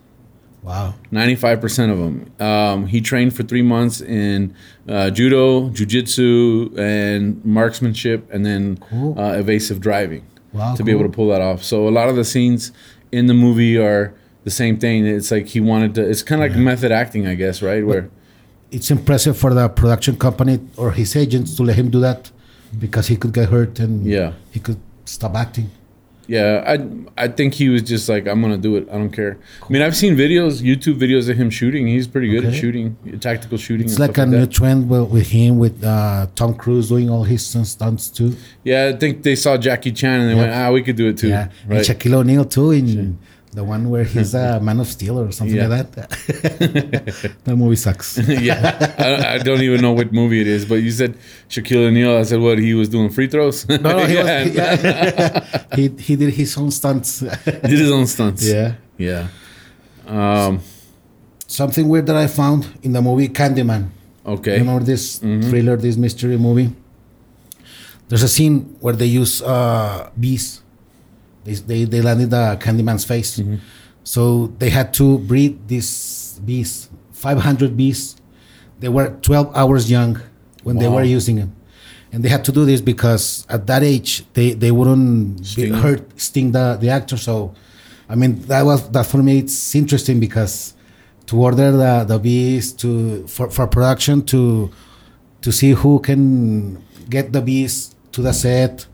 Wow. 0.63 0.93
Ninety-five 1.11 1.59
percent 1.61 1.91
of 1.91 1.97
them. 1.99 2.31
Um, 2.39 2.87
he 2.87 3.01
trained 3.01 3.35
for 3.35 3.43
three 3.43 3.61
months 3.61 4.01
in 4.01 4.53
uh, 4.87 5.09
judo, 5.09 5.69
jujitsu, 5.69 6.77
and 6.77 7.43
marksmanship, 7.45 8.27
and 8.33 8.45
then 8.45 8.77
Cool. 8.89 9.19
uh, 9.19 9.33
evasive 9.33 9.79
driving 9.79 10.23
Wow, 10.53 10.75
to 10.75 10.83
be 10.83 10.91
able 10.91 11.03
to 11.03 11.09
pull 11.09 11.27
that 11.29 11.41
off. 11.41 11.63
So 11.63 11.87
a 11.87 11.93
lot 11.99 12.09
of 12.09 12.15
the 12.15 12.25
scenes 12.25 12.71
in 13.11 13.27
the 13.27 13.33
movie 13.33 13.77
are 13.77 14.13
the 14.43 14.51
same 14.51 14.77
thing. 14.79 15.05
It's 15.05 15.31
like 15.31 15.47
he 15.47 15.59
wanted 15.59 15.95
to. 15.95 16.09
It's 16.09 16.23
kind 16.23 16.43
of 16.43 16.49
like 16.51 16.57
method 16.59 16.91
acting, 16.91 17.27
I 17.27 17.35
guess, 17.35 17.61
right? 17.61 17.85
Where 17.85 18.09
It's 18.71 18.89
impressive 18.89 19.37
for 19.37 19.53
the 19.53 19.67
production 19.69 20.15
company 20.17 20.59
or 20.77 20.91
his 20.91 21.15
agents 21.15 21.55
to 21.57 21.63
let 21.63 21.75
him 21.75 21.89
do 21.89 21.99
that 22.01 22.31
because 22.79 23.07
he 23.07 23.15
could 23.17 23.33
get 23.33 23.49
hurt 23.49 23.79
and 23.79 24.05
Yeah. 24.05 24.31
he 24.51 24.59
could 24.61 24.79
stop 25.05 25.35
acting. 25.35 25.69
Yeah, 26.35 26.63
I 26.73 27.25
I 27.25 27.27
think 27.37 27.53
he 27.61 27.67
was 27.73 27.81
just 27.93 28.07
like, 28.13 28.23
I'm 28.31 28.39
gonna 28.43 28.57
do 28.67 28.71
it. 28.79 28.87
I 28.89 28.95
don't 28.99 29.11
care. 29.21 29.33
I 29.67 29.69
mean, 29.73 29.81
I've 29.85 29.97
seen 30.01 30.13
videos, 30.15 30.53
YouTube 30.69 30.97
videos 31.05 31.25
of 31.29 31.35
him 31.41 31.49
shooting. 31.49 31.83
He's 31.95 32.07
pretty 32.07 32.29
good 32.33 32.45
at 32.45 32.53
shooting, 32.53 32.85
tactical 33.19 33.57
shooting. 33.57 33.85
It's 33.87 33.97
and 33.99 34.07
like 34.07 34.17
a 34.17 34.25
new 34.25 34.41
that. 34.45 34.51
trend 34.59 34.89
with, 34.89 35.09
with 35.15 35.27
him, 35.39 35.59
with 35.63 35.83
uh, 35.83 36.27
Tom 36.39 36.51
Cruise 36.61 36.87
doing 36.89 37.09
all 37.09 37.23
his 37.33 37.41
stunts 37.73 38.07
too. 38.17 38.29
Yeah, 38.63 38.91
I 38.93 38.97
think 39.01 39.23
they 39.23 39.35
saw 39.35 39.57
Jackie 39.57 39.91
Chan 39.91 40.21
and 40.21 40.29
they 40.29 40.35
Yeah. 40.35 40.41
went, 40.43 40.53
ah, 40.53 40.71
we 40.71 40.81
could 40.83 40.95
do 40.95 41.07
it 41.09 41.17
too. 41.17 41.27
yeah. 41.29 41.49
And 41.63 41.71
Right. 41.71 41.85
Shaquille 41.85 42.13
O'Neal 42.21 42.45
too 42.45 42.71
in 42.71 43.17
the 43.53 43.63
one 43.63 43.89
where 43.89 44.03
he's 44.05 44.33
a 44.33 44.59
Man 44.67 44.79
of 44.79 44.87
Steel 44.87 45.19
or 45.19 45.31
something 45.31 45.55
Yeah. 45.57 45.67
like 45.67 45.91
that. 45.91 46.09
that 47.43 47.55
movie 47.55 47.75
sucks. 47.75 48.17
yeah, 48.27 48.95
I, 48.97 49.35
I 49.35 49.37
don't 49.39 49.61
even 49.61 49.81
know 49.81 49.91
what 49.91 50.13
movie 50.13 50.39
it 50.41 50.47
is, 50.47 50.65
but 50.65 50.75
you 50.75 50.91
said 50.91 51.17
Shaquille 51.49 51.87
O'Neal. 51.87 52.15
I 52.17 52.23
said, 52.23 52.39
what? 52.39 52.57
He 52.59 52.73
was 52.73 52.87
doing 52.89 53.09
free 53.09 53.27
throws. 53.27 53.67
No, 53.67 53.77
no, 53.77 54.05
he, 54.05 54.13
yeah, 54.15 54.43
was, 54.45 54.55
yeah. 54.55 55.65
he, 55.75 55.89
he 55.89 56.15
did 56.15 56.33
his 56.33 56.57
own 56.57 56.71
stunts. 56.71 57.19
he 57.19 57.27
did 57.67 57.79
his 57.79 57.91
own 57.91 58.07
stunts. 58.07 58.47
yeah. 58.47 58.75
yeah. 58.97 59.27
Um, 60.07 60.61
Something 61.47 61.89
weird 61.89 62.05
that 62.07 62.15
I 62.15 62.27
found 62.27 62.65
in 62.81 62.93
the 62.93 63.01
movie 63.01 63.27
Candyman. 63.27 63.89
okay. 64.25 64.59
Remember 64.59 64.85
this 64.85 65.19
Mm-hmm. 65.19 65.49
thriller, 65.49 65.75
this 65.75 65.97
mystery 65.97 66.37
movie? 66.37 66.73
There's 68.07 68.23
a 68.23 68.29
scene 68.29 68.77
where 68.79 68.93
they 68.95 69.07
use 69.07 69.41
uh, 69.41 70.09
bees. 70.17 70.60
They, 71.43 71.53
they, 71.53 71.83
they 71.85 72.01
landed 72.01 72.29
the 72.29 72.57
Candyman's 72.61 73.05
face. 73.05 73.39
Mm-hmm. 73.39 73.55
So 74.03 74.47
they 74.57 74.69
had 74.69 74.93
to 74.95 75.19
breed 75.19 75.67
these 75.67 76.39
bees, 76.43 76.89
500 77.13 77.77
bees. 77.77 78.15
They 78.79 78.89
were 78.89 79.09
12 79.21 79.55
hours 79.55 79.91
young 79.91 80.19
when 80.63 80.77
they 80.77 80.87
were 80.87 81.03
using 81.03 81.35
them. 81.35 81.55
And 82.11 82.25
they 82.25 82.29
had 82.29 82.43
to 82.45 82.51
do 82.51 82.65
this 82.65 82.81
because 82.81 83.45
at 83.47 83.67
that 83.67 83.83
age, 83.83 84.25
they, 84.33 84.53
they 84.53 84.71
wouldn't 84.71 85.45
Sting 85.45 85.71
be 85.71 85.79
hurt, 85.79 86.19
sting 86.19 86.51
the, 86.51 86.77
the 86.79 86.89
actor. 86.89 87.15
So, 87.15 87.53
I 88.09 88.15
mean, 88.15 88.41
that 88.47 88.63
was 88.63 88.89
that 88.89 89.05
for 89.05 89.19
me, 89.19 89.39
it's 89.39 89.73
interesting 89.75 90.19
because 90.19 90.73
to 91.27 91.39
order 91.39 91.71
the, 91.71 92.03
the 92.05 92.19
bees 92.19 92.73
to 92.73 93.25
for, 93.27 93.49
for 93.49 93.65
production 93.65 94.25
to 94.25 94.71
to 95.41 95.51
see 95.53 95.71
who 95.71 95.99
can 95.99 96.83
get 97.09 97.31
the 97.31 97.41
bees 97.41 97.95
to 98.11 98.21
the 98.21 98.33
set. 98.33 98.87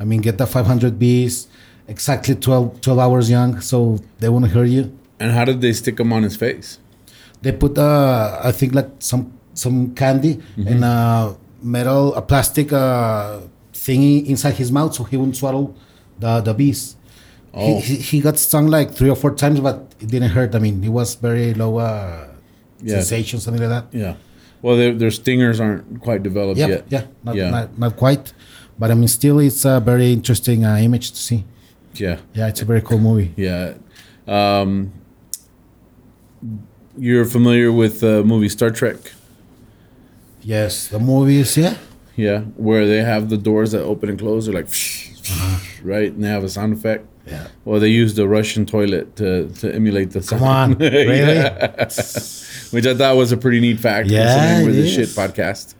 I 0.00 0.04
mean, 0.04 0.20
get 0.20 0.38
the 0.38 0.46
500 0.46 0.98
bees 0.98 1.46
exactly 1.88 2.34
12, 2.34 2.80
12 2.80 2.98
hours 2.98 3.30
young, 3.30 3.60
so 3.60 3.98
they 4.18 4.28
won't 4.28 4.48
hurt 4.48 4.68
you. 4.68 4.96
And 5.20 5.32
how 5.32 5.44
did 5.44 5.60
they 5.60 5.72
stick 5.72 5.98
him 6.00 6.12
on 6.12 6.22
his 6.22 6.36
face? 6.36 6.78
They 7.42 7.52
put, 7.52 7.76
uh, 7.78 8.40
I 8.42 8.52
think, 8.52 8.74
like 8.74 8.90
some 8.98 9.32
some 9.54 9.94
candy 9.94 10.34
Mm-hmm. 10.36 10.66
and 10.68 10.84
a 10.84 11.36
metal, 11.62 12.14
a 12.14 12.22
plastic 12.22 12.72
uh, 12.72 13.40
thingy 13.72 14.26
inside 14.26 14.54
his 14.54 14.72
mouth, 14.72 14.94
so 14.94 15.04
he 15.04 15.16
wouldn't 15.16 15.36
swallow 15.36 15.74
the 16.18 16.40
the 16.40 16.54
bees. 16.54 16.96
Oh. 17.56 17.78
He, 17.80 17.94
he, 17.96 18.20
got 18.20 18.36
stung 18.36 18.66
like 18.66 18.90
three 18.90 19.08
or 19.08 19.14
four 19.14 19.32
times, 19.32 19.60
but 19.60 19.94
it 20.00 20.08
didn't 20.08 20.30
hurt. 20.30 20.56
I 20.56 20.58
mean, 20.58 20.82
it 20.82 20.88
was 20.88 21.14
very 21.14 21.54
low 21.54 21.76
uh, 21.78 22.26
Yeah. 22.82 22.96
sensation, 22.96 23.38
something 23.38 23.62
like 23.62 23.70
that. 23.70 23.86
Yeah. 23.96 24.14
Well, 24.60 24.76
their, 24.76 24.92
their 24.92 25.12
stingers 25.12 25.60
aren't 25.60 26.00
quite 26.00 26.24
developed 26.24 26.58
Yeah, 26.58 26.66
yet. 26.66 26.84
yeah, 26.88 27.04
not, 27.22 27.36
Yeah. 27.36 27.50
Not, 27.50 27.78
not 27.78 27.96
quite, 27.96 28.32
but 28.76 28.90
I 28.90 28.94
mean, 28.94 29.06
still, 29.06 29.38
it's 29.38 29.64
a 29.64 29.78
very 29.78 30.12
interesting 30.12 30.64
uh, 30.64 30.76
image 30.78 31.12
to 31.12 31.18
see. 31.18 31.44
Yeah. 32.00 32.18
Yeah, 32.34 32.48
it's 32.48 32.62
a 32.62 32.64
very 32.64 32.82
cool 32.82 32.98
movie. 32.98 33.32
Yeah. 33.36 33.74
Um, 34.26 34.92
you're 36.96 37.24
familiar 37.24 37.72
with 37.72 38.00
the 38.00 38.22
movie 38.24 38.48
Star 38.48 38.70
Trek? 38.70 38.96
Yes, 40.42 40.88
the 40.88 40.98
movies, 40.98 41.56
yeah, 41.56 41.76
Yeah, 42.16 42.40
where 42.56 42.86
they 42.86 43.02
have 43.02 43.30
the 43.30 43.38
doors 43.38 43.72
that 43.72 43.82
open 43.82 44.10
and 44.10 44.18
close. 44.18 44.46
They're 44.46 44.54
like, 44.54 44.68
right? 45.82 46.12
And 46.12 46.22
they 46.22 46.28
have 46.28 46.44
a 46.44 46.48
sound 46.48 46.74
effect. 46.74 47.06
Yeah. 47.26 47.46
Well, 47.64 47.80
they 47.80 47.88
used 47.88 48.16
the 48.16 48.28
Russian 48.28 48.66
toilet 48.66 49.16
to, 49.16 49.48
to 49.48 49.74
emulate 49.74 50.10
the 50.10 50.22
sound. 50.22 50.40
Come 50.40 50.48
on, 50.48 50.74
really? 50.78 51.38
Which 52.70 52.86
I 52.86 52.94
thought 52.94 53.16
was 53.16 53.32
a 53.32 53.36
pretty 53.38 53.60
neat 53.60 53.80
fact. 53.80 54.08
Yeah, 54.08 54.60
it 54.60 54.70
the 54.70 54.86
shit 54.88 55.08
podcast. 55.08 55.74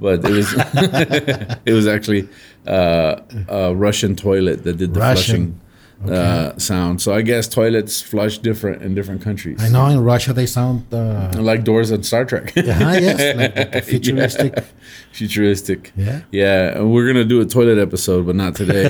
But 0.00 0.24
it 0.24 0.30
was 0.32 0.48
it 1.66 1.72
was 1.72 1.86
actually 1.86 2.28
uh, 2.66 3.16
a 3.48 3.74
Russian 3.74 4.16
toilet 4.16 4.64
that 4.64 4.76
did 4.78 4.94
the 4.94 5.00
Russian. 5.00 5.60
flushing 6.00 6.14
uh, 6.16 6.58
sound. 6.58 7.02
So 7.02 7.12
I 7.12 7.20
guess 7.20 7.46
toilets 7.46 8.00
flush 8.00 8.38
different 8.38 8.80
in 8.82 8.94
different 8.94 9.20
countries. 9.20 9.62
I 9.62 9.68
know 9.68 9.84
in 9.86 10.00
Russia 10.02 10.32
they 10.32 10.46
sound. 10.46 10.84
Uh, 10.92 11.30
Like 11.36 11.62
doors 11.64 11.92
on 11.92 12.02
Star 12.02 12.24
Trek. 12.24 12.52
yeah, 12.56 12.94
yes, 12.96 13.36
like 13.36 13.84
futuristic. 13.92 14.52
Yeah. 14.56 14.64
Futuristic. 15.12 15.92
Yeah. 15.96 16.20
Yeah. 16.30 16.78
And 16.78 16.90
we're 16.92 17.06
gonna 17.06 17.24
do 17.26 17.40
a 17.42 17.44
toilet 17.46 17.78
episode, 17.78 18.24
but 18.26 18.36
not 18.36 18.54
today. 18.54 18.88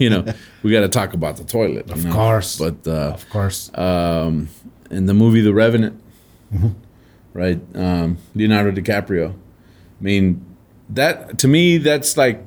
you 0.00 0.10
know, 0.10 0.24
we 0.62 0.70
got 0.70 0.82
to 0.82 0.88
talk 0.88 1.14
about 1.14 1.36
the 1.36 1.44
toilet. 1.44 1.90
Of 1.90 2.02
you 2.04 2.08
know? 2.08 2.14
course. 2.14 2.58
But 2.58 2.86
uh, 2.86 3.10
Of 3.14 3.28
course. 3.30 3.70
um, 3.76 4.48
in 4.90 5.06
the 5.06 5.14
movie 5.14 5.40
The 5.42 5.52
Revenant, 5.54 5.98
Mm-hmm. 6.54 6.68
right? 7.32 7.60
Um, 7.74 8.18
Leonardo 8.36 8.70
DiCaprio. 8.80 9.30
I 9.32 10.04
mean, 10.04 10.44
that 10.94 11.38
to 11.38 11.48
me, 11.48 11.78
that's 11.78 12.16
like 12.16 12.44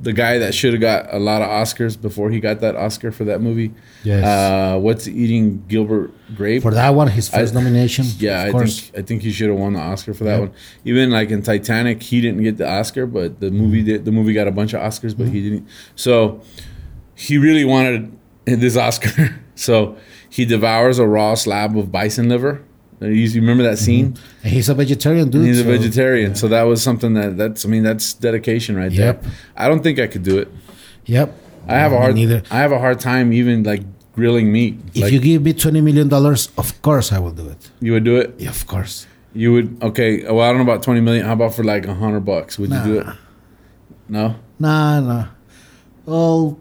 the 0.00 0.12
guy 0.12 0.38
that 0.38 0.52
should 0.52 0.72
have 0.72 0.80
got 0.80 1.12
a 1.14 1.18
lot 1.18 1.42
of 1.42 1.48
Oscars 1.48 2.00
before 2.00 2.28
he 2.30 2.40
got 2.40 2.60
that 2.60 2.74
Oscar 2.74 3.12
for 3.12 3.24
that 3.24 3.40
movie. 3.40 3.72
Yes. 4.02 4.24
Uh, 4.24 4.78
what's 4.80 5.06
eating 5.06 5.64
Gilbert 5.68 6.10
Grape? 6.34 6.62
For 6.62 6.72
that 6.72 6.90
one, 6.90 7.06
his 7.08 7.28
first 7.28 7.52
I- 7.56 7.58
nomination. 7.60 8.06
Yeah, 8.18 8.42
I 8.42 8.50
course. 8.50 8.80
think 8.88 8.98
I 8.98 9.02
think 9.06 9.22
he 9.22 9.30
should 9.30 9.48
have 9.50 9.58
won 9.58 9.74
the 9.74 9.80
Oscar 9.80 10.12
for 10.14 10.24
that 10.24 10.40
Yep. 10.40 10.48
one. 10.48 10.52
Even 10.84 11.10
like 11.10 11.30
in 11.30 11.42
Titanic, 11.42 12.02
he 12.02 12.20
didn't 12.20 12.42
get 12.42 12.56
the 12.56 12.68
Oscar, 12.68 13.06
but 13.06 13.38
the 13.40 13.50
movie 13.50 13.82
did. 13.84 14.04
The 14.04 14.12
movie 14.12 14.32
got 14.32 14.48
a 14.48 14.52
bunch 14.52 14.72
of 14.72 14.80
Oscars, 14.80 15.16
but 15.16 15.28
he 15.28 15.40
didn't. 15.42 15.68
So 15.94 16.40
he 17.14 17.38
really 17.38 17.64
wanted 17.64 18.10
this 18.44 18.76
Oscar. 18.76 19.40
so 19.54 19.96
he 20.28 20.44
devours 20.44 20.98
a 20.98 21.06
raw 21.06 21.34
slab 21.34 21.76
of 21.76 21.92
bison 21.92 22.28
liver. 22.28 22.64
You 23.08 23.40
remember 23.40 23.62
that 23.64 23.78
scene? 23.78 24.12
Mm-hmm. 24.12 24.44
And 24.44 24.52
he's 24.52 24.68
a 24.68 24.74
vegetarian 24.74 25.30
dude. 25.30 25.46
He's 25.46 25.60
a 25.60 25.64
so- 25.64 25.68
vegetarian, 25.70 26.34
so 26.34 26.48
that 26.48 26.62
was 26.62 26.82
something 26.82 27.14
that 27.14 27.36
that's. 27.36 27.64
I 27.64 27.68
mean, 27.68 27.82
that's 27.82 28.12
dedication 28.14 28.76
right 28.76 28.92
Yep. 28.92 29.22
there. 29.22 29.32
I 29.56 29.68
don't 29.68 29.82
think 29.82 29.98
I 29.98 30.06
could 30.06 30.22
do 30.22 30.38
it. 30.38 30.48
Yep. 31.06 31.34
I 31.68 31.74
have 31.74 31.92
No, 31.92 31.98
a 31.98 32.00
hard. 32.00 32.14
Neither. 32.14 32.42
I 32.50 32.58
have 32.58 32.72
a 32.72 32.78
hard 32.78 32.98
time 33.00 33.32
even 33.32 33.62
like 33.62 33.82
grilling 34.14 34.50
meat. 34.52 34.78
If 34.94 35.02
like, 35.02 35.12
you 35.12 35.20
give 35.20 35.42
me 35.42 35.52
twenty 35.52 35.80
million 35.80 36.08
dollars, 36.08 36.50
of 36.58 36.80
course 36.82 37.12
I 37.12 37.18
will 37.18 37.32
do 37.32 37.48
it. 37.48 37.70
you 37.80 37.92
would 37.92 38.04
do 38.04 38.16
it. 38.16 38.34
Yeah, 38.38 38.50
of 38.50 38.66
course. 38.66 39.06
You 39.34 39.52
would 39.54 39.82
okay. 39.82 40.24
Well, 40.24 40.40
I 40.40 40.48
don't 40.48 40.58
know 40.58 40.70
about 40.72 40.82
twenty 40.82 41.00
million. 41.00 41.24
How 41.24 41.32
about 41.32 41.54
for 41.54 41.64
like 41.64 41.86
a 41.86 41.94
hundred 41.94 42.20
bucks? 42.20 42.58
Would 42.58 42.70
you 42.70 42.82
do 42.84 42.98
it? 43.00 43.06
Nah. 43.06 43.14
No. 44.08 44.34
Nah, 44.58 45.00
nah. 45.00 45.26
Oh, 46.06 46.58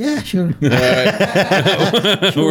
yeah, 0.00 0.22
sure. 0.22 0.46
we're 0.60 0.70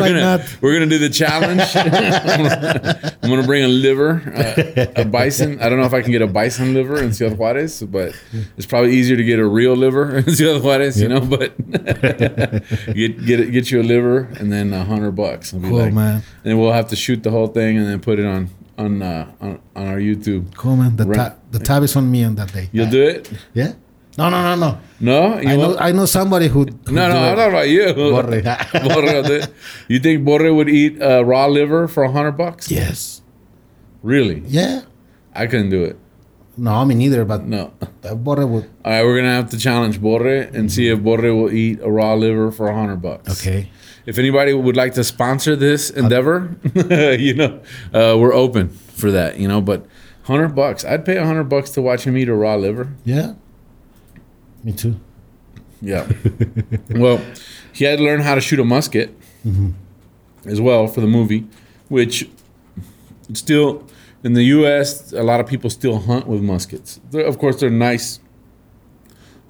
gonna 0.08 0.20
not? 0.22 0.58
we're 0.62 0.74
gonna 0.74 0.86
do 0.86 1.00
the 1.00 1.10
challenge. 1.10 1.62
I'm, 1.76 1.90
gonna, 2.44 3.18
I'm 3.24 3.30
gonna 3.32 3.46
bring 3.48 3.64
a 3.64 3.68
liver, 3.68 4.22
uh, 4.36 4.86
a 5.02 5.06
bison. 5.06 5.60
I 5.60 5.68
don't 5.68 5.80
know 5.80 5.86
if 5.86 5.94
I 5.94 6.02
can 6.04 6.12
get 6.12 6.22
a 6.22 6.28
bison 6.28 6.76
liver 6.76 7.02
in 7.02 7.12
Ciudad 7.12 7.38
Juarez, 7.40 7.82
but 7.82 8.14
it's 8.56 8.68
probably 8.68 8.92
easier 8.94 9.18
to 9.18 9.24
get 9.24 9.40
a 9.40 9.48
real 9.48 9.74
liver 9.76 10.18
in 10.18 10.30
Ciudad 10.36 10.62
Juarez, 10.64 11.02
you 11.02 11.08
know. 11.10 11.22
But 11.22 11.58
get 12.94 13.26
get 13.26 13.40
it, 13.40 13.52
get 13.52 13.72
you 13.72 13.82
a 13.82 13.88
liver 13.94 14.30
and 14.40 14.52
then 14.52 14.72
a 14.72 14.84
hundred 14.84 15.14
bucks. 15.14 15.52
Cool, 15.52 15.62
like- 15.86 15.94
man. 15.94 16.22
And 16.46 16.60
we'll 16.60 16.72
have 16.74 16.90
to 16.90 16.96
shoot 16.96 17.24
the 17.24 17.32
whole 17.32 17.48
thing 17.48 17.78
and 17.78 17.88
then 17.88 18.00
put 18.00 18.20
it 18.20 18.26
on 18.28 18.50
on 18.78 19.02
uh, 19.02 19.32
on, 19.42 19.60
on 19.76 19.88
our 19.88 19.98
YouTube. 19.98 20.56
Cool, 20.56 20.76
man. 20.78 20.96
The, 20.96 21.06
Right. 21.06 21.18
ta- 21.18 21.36
the 21.52 21.60
tab 21.60 21.82
is 21.84 21.96
on 21.96 22.10
me 22.12 22.24
on 22.24 22.36
that 22.36 22.54
day. 22.54 22.70
You'll 22.72 22.90
do 22.92 23.02
it? 23.04 23.32
Yeah? 23.54 23.74
No, 24.20 24.30
no, 24.30 24.40
no, 24.44 24.56
no. 24.66 24.80
No, 25.00 25.34
I 25.36 25.56
know. 25.56 25.78
I 25.78 25.92
know 25.94 26.06
somebody 26.06 26.48
who. 26.50 26.66
who 26.86 26.92
No, 26.94 27.08
no, 27.08 27.16
I'm 27.18 27.36
talking 27.38 27.54
about 27.54 27.70
you. 27.70 27.94
Borre. 27.94 28.42
Borre 28.84 29.14
will 29.14 29.24
do 29.24 29.34
it. 29.36 29.54
You 29.88 30.00
think 30.00 30.26
Borre 30.26 30.54
would 30.54 30.68
eat 30.68 31.02
uh, 31.02 31.24
raw 31.24 31.46
liver 31.48 31.88
for 31.88 32.04
a 32.04 32.12
hundred 32.12 32.34
bucks? 32.34 32.70
Yes. 32.70 33.22
Really? 34.04 34.44
Yeah. 34.46 34.82
I 35.34 35.48
couldn't 35.48 35.70
do 35.70 35.86
it. 35.86 35.98
No, 36.58 36.84
me 36.84 36.96
neither, 36.96 37.24
but 37.24 37.46
No. 37.46 37.72
uh, 38.04 38.14
Borre 38.16 38.46
would. 38.46 38.66
All 38.84 38.92
right, 38.92 39.04
we're 39.06 39.16
gonna 39.16 39.34
have 39.34 39.50
to 39.52 39.58
challenge 39.58 40.02
Borre 40.02 40.50
and 40.54 40.70
see 40.70 40.90
if 40.90 41.00
Borre 41.02 41.34
will 41.34 41.52
eat 41.54 41.80
a 41.82 41.90
raw 41.90 42.14
liver 42.16 42.52
for 42.52 42.68
a 42.68 42.76
hundred 42.76 43.02
bucks. 43.02 43.40
Okay. 43.40 43.72
If 44.06 44.18
anybody 44.20 44.52
would 44.54 44.76
like 44.76 44.96
to 44.96 45.04
sponsor 45.06 45.56
this 45.56 45.90
endeavor, 45.90 46.58
you 47.18 47.36
know, 47.36 47.62
uh, 47.94 48.18
we're 48.20 48.34
open 48.34 48.68
for 48.70 49.12
that. 49.12 49.38
You 49.40 49.48
know, 49.48 49.62
but 49.62 49.86
hundred 50.24 50.50
bucks, 50.56 50.84
I'd 50.84 51.06
pay 51.06 51.16
a 51.16 51.26
hundred 51.26 51.46
bucks 51.46 51.70
to 51.72 51.82
watch 51.82 52.04
him 52.04 52.18
eat 52.18 52.28
a 52.28 52.36
raw 52.36 52.56
liver. 52.56 52.92
Yeah. 53.06 53.36
Me 54.64 54.72
too. 54.74 55.00
Yeah. 55.82 56.08
well, 56.90 57.22
he 57.74 57.86
had 57.86 57.98
to 58.00 58.04
learn 58.04 58.22
how 58.22 58.36
to 58.36 58.42
shoot 58.42 58.60
a 58.60 58.66
musket 58.66 59.16
as 60.46 60.60
well 60.60 60.88
for 60.88 61.00
the 61.02 61.08
movie, 61.08 61.48
which 61.88 62.30
still 63.34 63.86
in 64.24 64.34
the 64.34 64.44
U.S. 64.44 65.14
a 65.14 65.24
lot 65.24 65.40
of 65.40 65.48
people 65.48 65.70
still 65.70 66.00
hunt 66.00 66.28
with 66.28 66.42
muskets. 66.42 67.00
They're, 67.12 67.26
of 67.26 67.38
course, 67.40 67.60
they're 67.62 67.70
nice, 67.70 68.20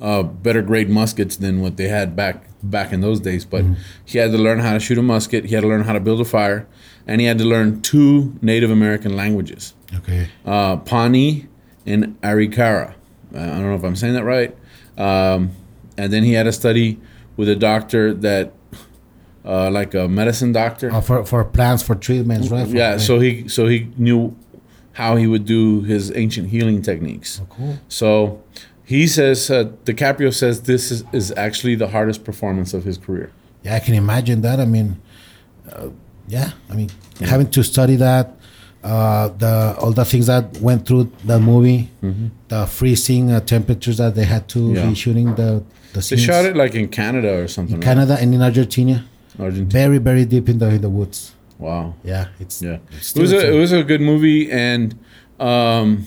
uh, 0.01 0.21
better 0.23 0.61
grade 0.61 0.89
muskets 0.89 1.35
than 1.37 1.61
what 1.61 1.77
they 1.77 1.87
had 1.87 2.15
back 2.15 2.43
back 2.61 2.91
in 2.93 3.01
those 3.01 3.19
days. 3.19 3.45
But 3.45 3.65
he 4.05 4.19
had 4.19 4.31
to 4.31 4.37
learn 4.37 4.59
how 4.59 4.73
to 4.73 4.79
shoot 4.79 4.97
a 4.99 5.01
musket. 5.01 5.45
He 5.45 5.55
had 5.55 5.61
to 5.61 5.67
learn 5.67 5.83
how 5.83 5.93
to 5.93 5.99
build 5.99 6.21
a 6.21 6.25
fire, 6.25 6.67
and 7.07 7.19
he 7.21 7.25
had 7.27 7.39
to 7.39 7.45
learn 7.45 7.81
two 7.81 8.37
Native 8.41 8.69
American 8.69 9.15
languages 9.15 9.73
Okay. 9.95 10.27
uh, 10.45 10.77
Pawnee 10.77 11.47
and 11.87 12.19
Arikara. 12.21 12.93
I 13.33 13.45
don't 13.45 13.63
know 13.63 13.75
if 13.75 13.83
I'm 13.83 13.95
saying 13.95 14.13
that 14.13 14.23
right. 14.23 14.55
Um, 14.97 15.51
and 15.97 16.11
then 16.11 16.23
he 16.23 16.33
had 16.33 16.47
a 16.47 16.51
study 16.51 16.99
with 17.37 17.49
a 17.49 17.55
doctor 17.55 18.13
that, 18.13 18.53
uh, 19.45 19.69
like 19.71 19.93
a 19.93 20.07
medicine 20.07 20.51
doctor. 20.51 20.91
Uh, 20.91 21.01
for, 21.01 21.25
for 21.25 21.43
plans, 21.45 21.83
for 21.83 21.95
treatments, 21.95 22.49
right? 22.49 22.67
For- 22.67 22.75
yeah, 22.75 22.97
so 22.97 23.19
he 23.19 23.47
so 23.47 23.67
he 23.67 23.91
knew 23.97 24.35
how 24.93 25.15
he 25.15 25.27
would 25.27 25.45
do 25.45 25.81
his 25.81 26.11
ancient 26.15 26.49
healing 26.49 26.81
techniques. 26.81 27.39
Oh, 27.41 27.47
cool. 27.49 27.79
So 27.87 28.43
he 28.83 29.07
says 29.07 29.49
uh, 29.49 29.65
DiCaprio 29.85 30.33
says 30.33 30.63
this 30.63 30.91
is, 30.91 31.03
is 31.13 31.31
actually 31.37 31.75
the 31.75 31.89
hardest 31.89 32.23
performance 32.23 32.73
of 32.73 32.83
his 32.83 32.97
career. 32.97 33.31
Yeah, 33.63 33.75
I 33.75 33.79
can 33.79 33.93
imagine 33.93 34.41
that. 34.41 34.59
I 34.59 34.65
mean, 34.65 34.99
uh, 35.71 35.89
yeah, 36.27 36.51
I 36.69 36.75
mean, 36.75 36.89
having 37.19 37.49
to 37.51 37.63
study 37.63 37.95
that, 37.97 38.35
uh, 38.83 39.27
the 39.29 39.75
all 39.79 39.91
the 39.91 40.05
things 40.05 40.27
that 40.27 40.57
went 40.61 40.85
through 40.87 41.11
the 41.25 41.39
movie, 41.39 41.89
the 42.47 42.65
freezing 42.67 43.31
uh, 43.31 43.39
temperatures 43.41 43.97
that 43.97 44.15
they 44.15 44.25
had 44.25 44.47
to 44.49 44.59
Mm-hmm. 44.59 44.75
Yeah. 44.75 44.89
be 44.89 44.95
shooting 44.95 45.35
the 45.35 45.63
the 45.93 45.99
They 46.09 46.17
shot 46.17 46.45
it 46.45 46.55
like 46.55 46.75
in 46.75 46.87
Canada 46.87 47.41
or 47.41 47.47
something. 47.47 47.75
right? 47.77 47.83
Canada 47.83 48.17
and 48.21 48.33
in 48.33 48.41
Argentina, 48.41 49.05
Argentina. 49.39 49.69
very 49.69 49.97
very 49.97 50.25
deep 50.25 50.47
in 50.49 50.59
the 50.59 50.67
in 50.69 50.81
the 50.81 50.89
woods. 50.89 51.33
Wow. 51.57 51.93
Yeah, 52.03 52.27
it's 52.39 52.61
Yeah, 52.61 52.77
it's 52.97 53.15
it 53.15 53.21
was 53.21 53.33
a 53.33 53.51
it 53.53 53.59
was 53.59 53.71
a 53.73 53.83
good 53.83 54.01
movie, 54.01 54.49
and 54.51 54.95
um, 55.39 56.05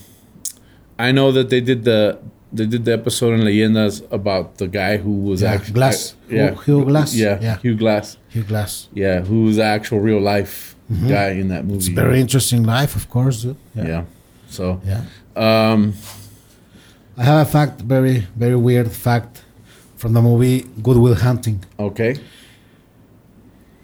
I 0.99 1.13
know 1.13 1.33
that 1.33 1.51
they 1.51 1.61
did 1.61 1.85
the 1.85 2.19
they 2.53 2.67
did 2.67 2.85
the 2.85 2.93
episode 2.93 3.33
in 3.35 3.41
Leyendas 3.41 4.03
about 4.13 4.59
the 4.59 4.69
guy 4.69 4.99
who 4.99 5.11
was 5.11 5.41
Yeah, 5.43 5.53
actually 5.53 5.73
Glass. 5.75 6.15
yeah, 6.31 6.51
Hugh- 6.51 6.61
Hugh 6.65 6.85
Glass. 6.85 7.15
yeah, 7.15 7.39
Yeah. 7.41 7.59
Hugh 7.59 7.77
Glass, 7.77 8.19
Hugh 8.29 8.43
Glass. 8.45 8.89
yeah, 8.95 9.21
who 9.23 9.45
was 9.45 9.57
the 9.57 9.65
actual 9.65 10.01
real 10.01 10.21
life 10.21 10.72
guy 11.09 11.31
in 11.41 11.49
that 11.49 11.65
movie. 11.65 11.79
It's 11.79 11.89
very 11.89 12.21
interesting 12.21 12.63
life, 12.65 12.97
of 12.97 13.09
course. 13.09 13.45
yeah. 13.45 13.55
Yeah. 13.75 14.05
So, 14.49 14.81
yeah. 14.85 15.03
um, 15.37 15.95
I 17.17 17.25
have 17.25 17.47
a 17.47 17.51
fact, 17.51 17.81
very 17.81 18.27
very 18.37 18.57
weird 18.57 18.91
fact, 18.91 19.43
from 19.97 20.13
the 20.13 20.21
movie 20.23 20.67
Good 20.83 20.97
Will 20.99 21.15
Hunting. 21.15 21.59
okay, 21.79 22.13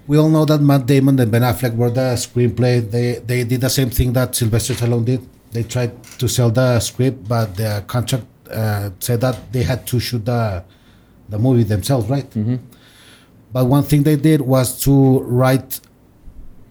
We 0.07 0.17
all 0.17 0.31
know 0.31 0.45
that 0.47 0.61
Matt 0.61 0.87
Damon 0.87 1.19
and 1.21 1.31
Ben 1.31 1.43
Affleck 1.43 1.75
were 1.77 1.91
the 1.91 2.17
screenplay. 2.17 2.81
They 2.91 3.21
they 3.31 3.45
did 3.45 3.61
the 3.61 3.69
same 3.71 3.91
thing 3.91 4.13
that 4.15 4.35
Sylvester 4.35 4.75
Stallone 4.75 5.05
did. 5.05 5.21
They 5.53 5.63
tried 5.75 5.93
to 6.21 6.27
sell 6.29 6.51
the 6.51 6.81
script, 6.81 7.29
but 7.29 7.57
the 7.57 7.85
contract 7.87 8.25
uh, 8.51 8.91
said 9.01 9.21
that 9.21 9.37
they 9.53 9.63
had 9.63 9.87
to 9.87 10.01
shoot 10.01 10.25
the 10.25 10.65
the 11.29 11.39
movie 11.39 11.65
themselves, 11.65 12.09
right? 12.09 12.29
Mm-hmm. 12.31 12.57
But 13.53 13.65
one 13.67 13.83
thing 13.85 14.03
they 14.03 14.17
did 14.17 14.41
was 14.41 14.81
to 14.85 15.21
write 15.21 15.81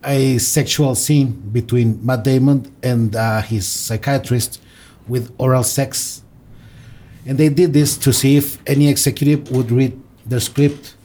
a 0.07 0.37
sexual 0.39 0.95
scene 0.95 1.31
between 1.51 2.03
Matt 2.05 2.23
Damon 2.23 2.73
and 2.81 3.15
uh, 3.15 3.41
his 3.41 3.67
psychiatrist 3.67 4.61
with 5.07 5.33
oral 5.37 5.63
sex. 5.63 6.23
And 7.25 7.37
they 7.37 7.49
did 7.49 7.73
this 7.73 7.97
to 7.97 8.13
see 8.13 8.37
if 8.37 8.57
any 8.65 8.87
executive 8.87 9.51
would 9.51 9.69
read 9.69 9.99
their 10.25 10.39
script. 10.39 10.95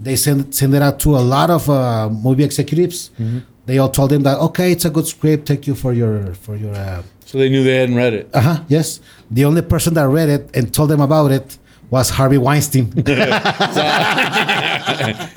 They 0.00 0.16
sent, 0.16 0.54
sent 0.54 0.74
it 0.74 0.82
out 0.82 0.98
to 1.00 1.16
a 1.16 1.20
lot 1.20 1.50
of 1.50 1.68
uh, 1.68 2.08
movie 2.08 2.44
executives. 2.44 3.10
They 3.66 3.78
all 3.78 3.90
told 3.90 4.10
them 4.10 4.22
that 4.22 4.38
okay, 4.38 4.72
it's 4.72 4.84
a 4.84 4.90
good 4.90 5.06
script. 5.06 5.48
Thank 5.48 5.66
you 5.66 5.74
for 5.74 5.92
your 5.92 6.34
for 6.34 6.54
your. 6.56 6.74
Uh 6.74 7.02
so 7.24 7.38
they 7.38 7.48
knew 7.48 7.64
they 7.64 7.74
hadn't 7.74 7.96
read 7.96 8.14
it. 8.14 8.30
Uh 8.32 8.40
huh. 8.40 8.64
Yes, 8.68 9.00
the 9.28 9.44
only 9.44 9.62
person 9.62 9.94
that 9.94 10.06
read 10.06 10.28
it 10.28 10.56
and 10.56 10.72
told 10.72 10.90
them 10.90 11.00
about 11.00 11.32
it 11.32 11.58
was 11.90 12.10
Harvey 12.10 12.38
Weinstein. 12.38 12.86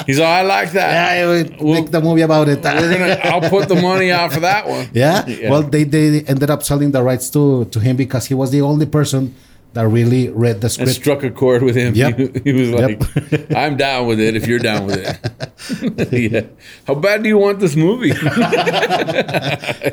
He's 0.05 0.19
all, 0.19 0.25
I 0.27 0.41
like 0.41 0.71
that. 0.71 0.91
yeah, 1.17 1.23
I 1.23 1.27
would 1.27 1.61
Well, 1.61 1.73
make 1.81 1.91
the 1.91 2.01
movie 2.01 2.21
about 2.21 2.49
it. 2.49 2.63
We're 2.63 2.97
gonna. 2.97 3.19
I'll 3.23 3.49
put 3.49 3.67
the 3.69 3.75
money 3.75 4.11
out 4.11 4.33
for 4.33 4.39
that 4.39 4.67
one. 4.67 4.87
Yeah? 4.93 5.25
Yeah. 5.27 5.49
Well, 5.51 5.61
they, 5.63 5.83
they 5.83 6.21
ended 6.23 6.49
up 6.49 6.63
selling 6.63 6.91
the 6.91 7.03
rights 7.03 7.29
to, 7.31 7.65
to 7.65 7.79
him 7.79 7.95
because 7.95 8.25
he 8.25 8.33
was 8.33 8.49
the 8.51 8.61
only 8.61 8.85
person 8.87 9.35
that 9.73 9.88
really 9.88 10.29
read 10.29 10.61
the 10.61 10.69
script. 10.69 10.88
and 10.89 10.95
struck 10.95 11.23
a 11.23 11.29
chord 11.29 11.61
with 11.61 11.75
him. 11.75 11.93
Yep. 12.01 12.17
He, 12.17 12.51
he 12.51 12.53
was 12.53 12.71
like, 12.71 13.01
Yep. 13.31 13.51
"I'm 13.55 13.77
down 13.77 14.07
with 14.07 14.19
it 14.19 14.35
if 14.35 14.47
you're 14.47 14.59
down 14.59 14.88
with 14.88 14.97
it." 14.97 16.11
yeah. 16.31 16.41
How 16.88 16.95
bad 16.95 17.21
do 17.23 17.29
you 17.29 17.38
want 17.38 17.59
this 17.59 17.75
movie? 17.75 18.07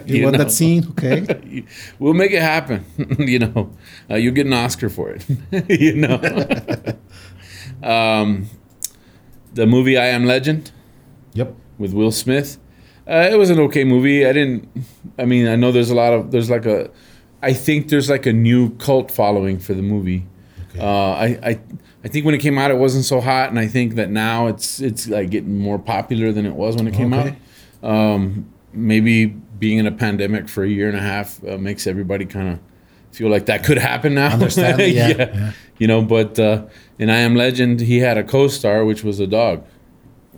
you, 0.07 0.25
want 0.25 0.39
that 0.39 0.49
scene? 0.51 0.87
Okay. 0.91 1.65
We'll 1.99 2.15
make 2.15 2.33
it 2.33 2.41
happen. 2.43 2.85
you 3.19 3.39
know, 3.41 3.71
uh, 4.11 4.15
you'll 4.15 4.35
get 4.35 4.47
an 4.47 4.53
Oscar 4.55 4.89
for 4.89 5.11
it. 5.11 5.27
you 5.69 5.95
know. 5.97 6.17
um, 7.83 8.49
the 9.55 9.67
movie 9.67 9.97
I 9.99 10.07
Am 10.07 10.25
Legend 10.25 10.71
Yep. 11.35 11.55
with 11.79 11.93
Will 11.93 12.13
Smith. 12.13 12.59
Uh, 13.09 13.29
it 13.31 13.37
was 13.37 13.51
an 13.51 13.61
okay 13.61 13.85
movie. 13.85 14.27
I 14.27 14.33
didn't. 14.33 14.69
I 15.19 15.25
mean, 15.27 15.47
I 15.47 15.55
know 15.57 15.71
there's 15.71 15.91
a 15.91 15.95
lot 15.95 16.13
of 16.13 16.31
there's 16.31 16.51
like 16.51 16.67
a. 16.67 16.91
I 17.43 17.53
think 17.53 17.89
there's 17.89 18.09
like 18.11 18.27
a 18.27 18.33
new 18.33 18.75
cult 18.77 19.11
following 19.11 19.59
for 19.59 19.75
the 19.75 19.83
movie. 19.83 20.27
Okay. 20.71 20.81
Uh, 20.81 20.87
I, 21.13 21.27
I 21.43 21.61
I 22.05 22.09
think 22.09 22.25
when 22.25 22.35
it 22.35 22.39
came 22.39 22.57
out, 22.59 22.71
it 22.71 22.77
wasn't 22.79 23.05
so 23.05 23.21
hot, 23.21 23.51
and 23.51 23.59
I 23.59 23.67
think 23.67 23.95
that 23.97 24.11
now 24.11 24.47
it's 24.47 24.81
it's 24.81 25.09
like 25.09 25.31
getting 25.31 25.59
more 25.59 25.79
popular 25.79 26.33
than 26.33 26.47
it 26.47 26.55
was 26.55 26.77
when 26.77 26.87
it 26.87 26.95
came 26.95 27.13
Okay. 27.13 27.37
out. 27.83 27.89
Um, 27.91 28.47
maybe 28.73 29.27
being 29.27 29.79
in 29.79 29.87
a 29.87 29.93
pandemic 29.93 30.49
for 30.49 30.65
a 30.65 30.69
year 30.69 30.89
and 30.89 30.97
a 30.97 31.01
half 31.01 31.43
uh, 31.47 31.57
makes 31.59 31.87
everybody 31.87 32.27
kind 32.27 32.49
of 32.49 32.59
feel 33.11 33.29
like 33.31 33.47
that 33.47 33.65
could 33.65 33.79
happen 33.79 34.15
now. 34.15 34.33
Understand 34.33 34.81
it, 34.87 34.95
yeah, 34.95 35.09
yeah. 35.17 35.53
You 35.79 35.87
know, 35.87 36.03
but 36.03 36.39
uh, 36.39 36.67
in 36.99 37.11
I 37.11 37.19
Am 37.19 37.35
Legend, 37.35 37.81
he 37.81 37.99
had 37.99 38.19
a 38.19 38.25
co-star, 38.25 38.85
which 38.85 39.03
was 39.05 39.19
a 39.21 39.27
dog, 39.27 39.65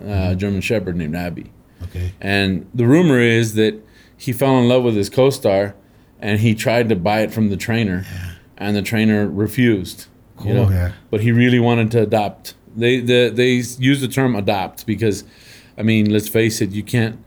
uh, 0.00 0.30
a 0.32 0.36
German 0.36 0.60
Shepherd 0.60 0.96
named 0.96 1.16
Abby. 1.16 1.52
Okay. 1.84 2.12
And 2.20 2.68
the 2.74 2.86
rumor 2.86 3.20
is 3.20 3.54
that 3.54 3.74
he 4.16 4.32
fell 4.32 4.58
in 4.58 4.68
love 4.68 4.82
with 4.84 4.94
his 4.96 5.08
co-star, 5.10 5.74
and 6.20 6.40
he 6.40 6.54
tried 6.54 6.88
to 6.88 6.96
buy 6.96 7.20
it 7.20 7.32
from 7.32 7.50
the 7.50 7.56
trainer, 7.56 8.04
and 8.56 8.76
the 8.76 8.82
trainer 8.82 9.28
refused. 9.28 10.06
you 10.38 10.44
Cool, 10.44 10.54
know? 10.54 10.70
yeah. 10.70 10.92
But 11.10 11.20
he 11.20 11.32
really 11.32 11.58
wanted 11.60 11.90
to 11.92 12.02
adopt. 12.02 12.54
They 12.76 13.00
the, 13.00 13.30
they 13.34 13.52
use 13.52 14.00
the 14.00 14.08
term 14.08 14.36
adopt 14.36 14.86
because, 14.86 15.24
I 15.76 15.82
mean, 15.82 16.10
let's 16.10 16.28
face 16.28 16.60
it, 16.60 16.70
you 16.70 16.82
can't 16.82 17.18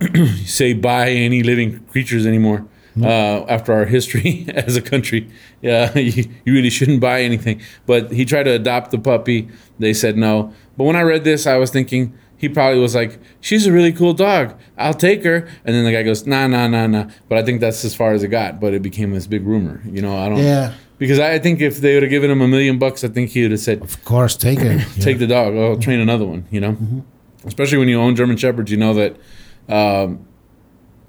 say 0.44 0.72
buy 0.74 1.10
any 1.10 1.42
living 1.42 1.80
creatures 1.86 2.26
anymore. 2.26 2.66
Uh, 3.00 3.44
after 3.48 3.72
our 3.72 3.84
history 3.84 4.44
as 4.54 4.74
a 4.76 4.82
country, 4.82 5.28
yeah, 5.62 5.96
you, 5.98 6.24
you 6.44 6.52
really 6.52 6.68
shouldn't 6.68 7.00
buy 7.00 7.22
anything. 7.22 7.60
But 7.86 8.10
he 8.10 8.24
tried 8.24 8.42
to 8.44 8.50
adopt 8.50 8.90
the 8.90 8.98
puppy. 8.98 9.48
They 9.78 9.94
said 9.94 10.16
no. 10.16 10.52
But 10.76 10.82
when 10.82 10.96
I 10.96 11.02
read 11.02 11.22
this, 11.22 11.46
I 11.46 11.58
was 11.58 11.70
thinking 11.70 12.12
he 12.38 12.48
probably 12.48 12.80
was 12.80 12.94
like, 12.94 13.18
"She's 13.40 13.66
a 13.66 13.72
really 13.72 13.92
cool 13.92 14.14
dog. 14.14 14.54
I'll 14.78 14.94
take 14.94 15.22
her." 15.24 15.46
And 15.64 15.74
then 15.74 15.84
the 15.84 15.92
guy 15.92 16.02
goes, 16.04 16.26
"Nah, 16.26 16.46
nah, 16.46 16.66
nah, 16.68 16.86
nah." 16.86 17.10
But 17.28 17.36
I 17.38 17.42
think 17.42 17.60
that's 17.60 17.84
as 17.84 17.94
far 17.94 18.12
as 18.12 18.22
it 18.22 18.28
got. 18.28 18.60
But 18.60 18.72
it 18.72 18.80
became 18.82 19.10
this 19.10 19.26
big 19.26 19.44
rumor. 19.46 19.82
You 19.84 20.00
know, 20.00 20.16
I 20.16 20.28
don't. 20.30 20.38
Yeah. 20.38 20.72
Because 20.98 21.20
I 21.20 21.38
think 21.38 21.60
if 21.60 21.78
they 21.78 21.94
would 21.94 22.02
have 22.02 22.10
given 22.10 22.30
him 22.30 22.40
a 22.40 22.48
million 22.48 22.78
bucks, 22.78 23.04
I 23.04 23.08
think 23.08 23.30
he 23.30 23.42
would 23.42 23.50
have 23.52 23.60
said, 23.60 23.82
Of 23.82 24.04
course, 24.04 24.36
take 24.36 24.58
it. 24.60 24.84
take 25.00 25.18
the 25.18 25.26
dog. 25.28 25.54
I'll 25.56 25.76
train 25.78 26.00
another 26.00 26.24
one. 26.26 26.46
You 26.50 26.60
know, 26.60 26.76
especially 27.44 27.78
when 27.78 27.88
you 27.88 28.00
own 28.00 28.16
German 28.16 28.36
shepherds, 28.36 28.70
you 28.70 28.78
know 28.78 28.94
that 28.94 29.16
um, 29.68 30.26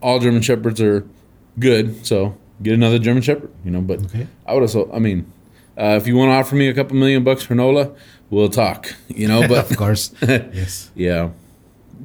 all 0.02 0.20
German 0.20 0.42
shepherds 0.42 0.80
are 0.82 1.08
good. 1.58 2.06
So 2.06 2.38
get 2.62 2.74
another 2.74 3.00
German 3.00 3.24
shepherd. 3.24 3.52
You 3.66 3.72
know, 3.72 3.82
but 3.82 4.04
Okay. 4.06 4.28
I 4.46 4.54
would 4.54 4.62
have. 4.62 4.70
So 4.70 4.92
I 4.94 5.00
mean, 5.00 5.32
uh, 5.80 5.96
if 5.96 6.08
you 6.08 6.16
want 6.16 6.30
to 6.30 6.34
offer 6.34 6.56
me 6.56 6.68
a 6.68 6.74
couple 6.74 6.98
million 6.98 7.24
bucks 7.24 7.42
for 7.44 7.56
Nola, 7.56 7.92
we'll 8.30 8.50
talk. 8.50 8.94
You 9.08 9.28
know, 9.28 9.42
but 9.48 9.72
of 9.72 9.78
course. 9.78 10.14
yes. 10.22 10.92
yeah, 10.94 11.30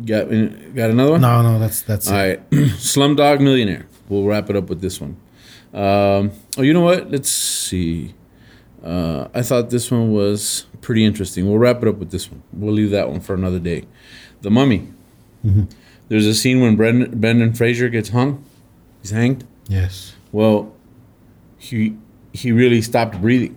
got 0.05 0.29
got 0.75 0.91
another 0.91 1.13
one. 1.13 1.21
No, 1.21 1.43
no, 1.43 1.59
that's 1.59 1.83
that's 1.83 2.07
it. 2.07 2.13
All 2.13 2.17
right, 2.17 2.51
Slumdog 2.51 3.41
Millionaire. 3.41 3.87
We'll 4.09 4.25
wrap 4.25 4.49
it 4.49 4.57
up 4.57 4.69
with 4.69 4.81
this 4.81 5.01
one. 5.01 5.17
Um, 5.73 6.31
oh, 6.57 6.63
you 6.63 6.73
know 6.73 6.83
what? 6.83 7.11
Let's 7.11 7.31
see. 7.31 8.15
Uh, 8.83 9.29
I 9.35 9.43
thought 9.43 9.71
this 9.71 9.91
one 9.91 10.13
was 10.13 10.67
pretty 10.83 11.05
interesting. 11.05 11.49
We'll 11.49 11.59
wrap 11.59 11.83
it 11.83 11.89
up 11.89 11.97
with 11.97 12.11
this 12.11 12.31
one. 12.31 12.43
We'll 12.53 12.75
leave 12.75 12.91
that 12.91 13.09
one 13.09 13.21
for 13.21 13.35
another 13.35 13.59
day. 13.59 13.87
The 14.43 14.51
Mummy. 14.51 14.89
There's 16.09 16.27
a 16.27 16.35
scene 16.35 16.61
when 16.61 16.77
Brendan, 16.77 17.19
Brendan 17.19 17.55
Fraser 17.55 17.89
gets 17.89 18.11
hung. 18.11 18.45
He's 19.03 19.11
hanged. 19.11 19.45
yes. 19.69 20.15
Well, 20.33 20.73
he 21.59 21.97
he 22.33 22.51
really 22.51 22.83
stopped 22.83 23.21
breathing 23.21 23.57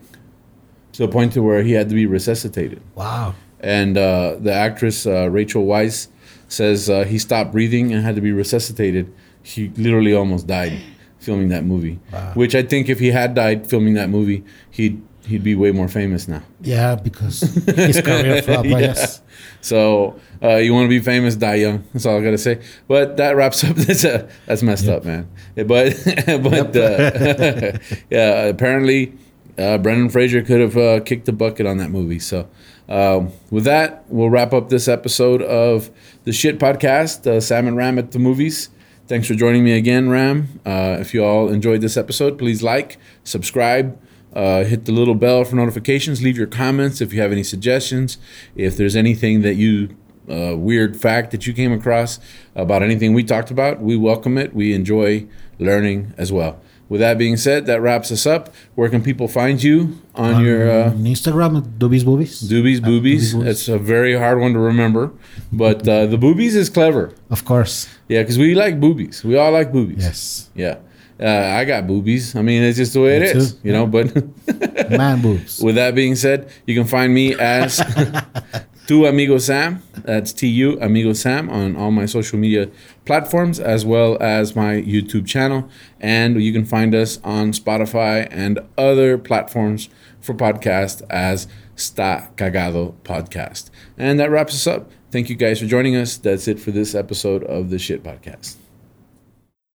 to 0.97 1.05
the 1.05 1.07
point 1.07 1.33
to 1.33 1.41
where 1.41 1.63
he 1.63 1.71
had 1.73 1.88
to 1.89 1.95
be 1.95 2.05
resuscitated 2.05 2.81
Wow. 2.95 3.33
and 3.62 3.97
uh, 3.97 4.36
the 4.39 4.53
actress 4.53 5.05
uh, 5.07 5.29
Rachel 5.29 5.65
Weisz 5.65 6.07
says 6.47 6.89
uh, 6.89 7.03
he 7.05 7.17
stopped 7.19 7.51
breathing 7.51 7.93
and 7.93 8.03
had 8.03 8.15
to 8.15 8.21
be 8.21 8.31
resuscitated. 8.31 9.13
He 9.43 9.69
literally 9.77 10.13
almost 10.13 10.47
died 10.47 10.79
filming 11.19 11.49
that 11.49 11.63
movie. 11.65 11.99
Wow. 12.13 12.31
Which 12.36 12.55
I 12.55 12.63
think 12.63 12.88
if 12.89 12.99
he 12.99 13.12
had 13.12 13.33
died 13.36 13.67
filming 13.67 13.95
that 13.95 14.10
movie, 14.10 14.43
he'd 14.71 15.01
he'd 15.25 15.43
be 15.43 15.55
way 15.55 15.71
more 15.71 15.89
famous 15.89 16.25
now. 16.27 16.41
Yeah, 16.62 16.95
because 16.95 17.41
his 17.41 17.99
career 18.01 18.41
flopped. 18.47 18.60
right? 18.63 18.69
Yeah. 18.69 18.79
Yes. 18.95 19.21
So 19.60 20.15
uh, 20.41 20.55
you 20.55 20.73
want 20.73 20.86
to 20.86 20.89
be 20.89 20.99
famous, 21.01 21.36
die 21.36 21.55
young. 21.55 21.83
That's 21.91 22.05
all 22.05 22.17
I 22.17 22.23
gotta 22.23 22.38
say. 22.38 22.62
But 22.88 23.17
that 23.17 23.36
wraps 23.36 23.63
up. 23.67 23.75
That's 23.75 24.05
uh, 24.05 24.29
that's 24.45 24.63
messed 24.63 24.88
up, 24.88 25.03
man. 25.03 25.27
But 25.55 25.67
but 26.47 26.75
uh, 26.77 27.77
yeah, 28.10 28.43
apparently 28.47 29.13
uh, 29.57 29.77
Brendan 29.77 30.10
Fraser 30.10 30.41
could 30.41 30.62
have 30.62 30.77
uh, 30.77 30.99
kicked 31.01 31.25
the 31.25 31.33
bucket 31.33 31.65
on 31.65 31.77
that 31.77 31.89
movie. 31.89 32.19
So 32.19 32.47
um, 32.89 33.31
with 33.51 33.63
that, 33.65 34.05
we'll 34.07 34.29
wrap 34.29 34.53
up 34.53 34.69
this 34.69 34.88
episode 34.88 35.41
of 35.41 35.89
the 36.23 36.31
Shit 36.31 36.60
Podcast. 36.60 37.27
Uh, 37.27 37.41
Sam 37.41 37.67
and 37.67 37.75
Ram 37.75 37.97
at 37.97 38.12
the 38.12 38.19
movies. 38.19 38.69
Thanks 39.07 39.27
for 39.27 39.36
joining 39.36 39.63
me 39.63 39.71
again, 39.71 40.10
Ram. 40.10 40.60
Uh, 40.65 40.97
if 40.99 41.13
you 41.13 41.23
all 41.23 41.49
enjoyed 41.49 41.79
this 41.81 41.95
episode, 41.95 42.38
please 42.38 42.62
like, 42.62 42.97
subscribe. 43.23 43.97
Uh, 44.33 44.65
hit 44.65 44.86
the 44.86 44.91
little 44.91 45.15
bell 45.15 45.43
for 45.45 45.55
notifications. 45.55 46.21
Leave 46.21 46.38
your 46.38 46.47
comments 46.47 46.99
if 46.99 47.13
you 47.13 47.21
have 47.21 47.31
any 47.31 47.43
suggestions. 47.43 48.17
If 48.55 48.75
there's 48.75 48.95
anything 48.95 49.41
that 49.41 49.55
you, 49.55 49.95
uh, 50.29 50.57
weird 50.57 50.99
fact 50.99 51.31
that 51.31 51.47
you 51.47 51.53
came 51.53 51.71
across 51.71 52.19
about 52.53 52.83
anything 52.83 53.13
we 53.13 53.23
talked 53.23 53.49
about, 53.49 53.79
we 53.79 53.95
welcome 53.95 54.38
it. 54.38 54.53
We 54.53 54.73
enjoy 54.73 55.25
learning 55.57 56.13
as 56.17 56.31
well. 56.31 56.60
With 56.89 57.02
that 57.02 57.17
being 57.17 57.36
said, 57.36 57.65
that 57.65 57.82
wraps 57.82 58.12
us 58.12 58.26
up. 58.26 58.54
Where 58.76 58.89
can 58.89 59.04
people 59.04 59.28
find 59.28 59.62
you 59.62 59.97
on 60.15 60.43
your 60.43 60.69
uh, 60.71 60.91
Instagram, 60.91 61.62
Doobies 61.78 62.04
Boobies. 62.06 62.41
doobies, 62.43 62.82
boobies? 62.82 63.34
That's 63.43 63.67
a 63.67 63.78
very 63.78 64.15
hard 64.17 64.39
one 64.39 64.54
to 64.54 64.60
remember, 64.60 65.12
but 65.52 65.86
uh, 65.88 66.06
the 66.06 66.17
boobies 66.17 66.56
is 66.56 66.69
clever. 66.69 67.13
Of 67.30 67.43
course. 67.43 67.88
Yeah, 68.08 68.21
because 68.21 68.38
we 68.38 68.56
like 68.56 68.80
boobies. 68.80 69.23
We 69.23 69.38
all 69.38 69.52
like 69.52 69.73
boobies. 69.73 70.04
Yes. 70.04 70.50
Yeah. 70.56 70.78
Uh, 71.19 71.26
I 71.60 71.65
got 71.65 71.88
boobies. 71.88 72.36
I 72.36 72.41
mean, 72.43 72.62
it's 72.63 72.78
just 72.78 72.93
the 72.93 73.02
way 73.02 73.17
it 73.17 73.21
Me 73.21 73.28
is, 73.41 73.54
too. 73.54 73.60
you 73.63 73.73
know. 73.73 73.88
But 73.88 74.13
Man 74.91 75.21
boobs. 75.21 75.60
with 75.60 75.76
that 75.76 75.93
being 75.95 76.15
said, 76.15 76.47
you 76.67 76.76
can 76.76 76.86
find 76.86 77.12
me 77.13 77.34
as 77.36 77.82
Tu 78.88 79.06
Amigo 79.06 79.38
Sam. 79.39 79.82
That's 80.06 80.32
T 80.32 80.47
U 80.47 80.80
Amigo 80.80 81.13
Sam 81.13 81.50
on 81.50 81.76
all 81.76 81.91
my 81.91 82.06
social 82.06 82.38
media 82.39 82.69
platforms, 83.07 83.59
as 83.59 83.85
well 83.85 84.17
as 84.21 84.55
my 84.55 84.75
YouTube 84.75 85.25
channel. 85.25 85.67
And 85.99 86.41
you 86.41 86.53
can 86.53 86.65
find 86.65 86.93
us 86.93 87.19
on 87.23 87.53
Spotify 87.53 88.27
and 88.29 88.59
other 88.77 89.17
platforms 89.17 89.89
for 90.19 90.35
podcast 90.35 91.01
as 91.09 91.47
Sta 91.75 92.27
Cagado 92.35 92.93
Podcast. 93.03 93.71
And 93.97 94.19
that 94.19 94.29
wraps 94.29 94.53
us 94.53 94.67
up. 94.67 94.91
Thank 95.09 95.29
you 95.29 95.35
guys 95.35 95.59
for 95.59 95.65
joining 95.65 95.95
us. 95.95 96.17
That's 96.17 96.47
it 96.47 96.59
for 96.59 96.71
this 96.71 96.93
episode 96.93 97.43
of 97.45 97.69
the 97.69 97.79
Shit 97.79 98.03
Podcast. 98.03 98.57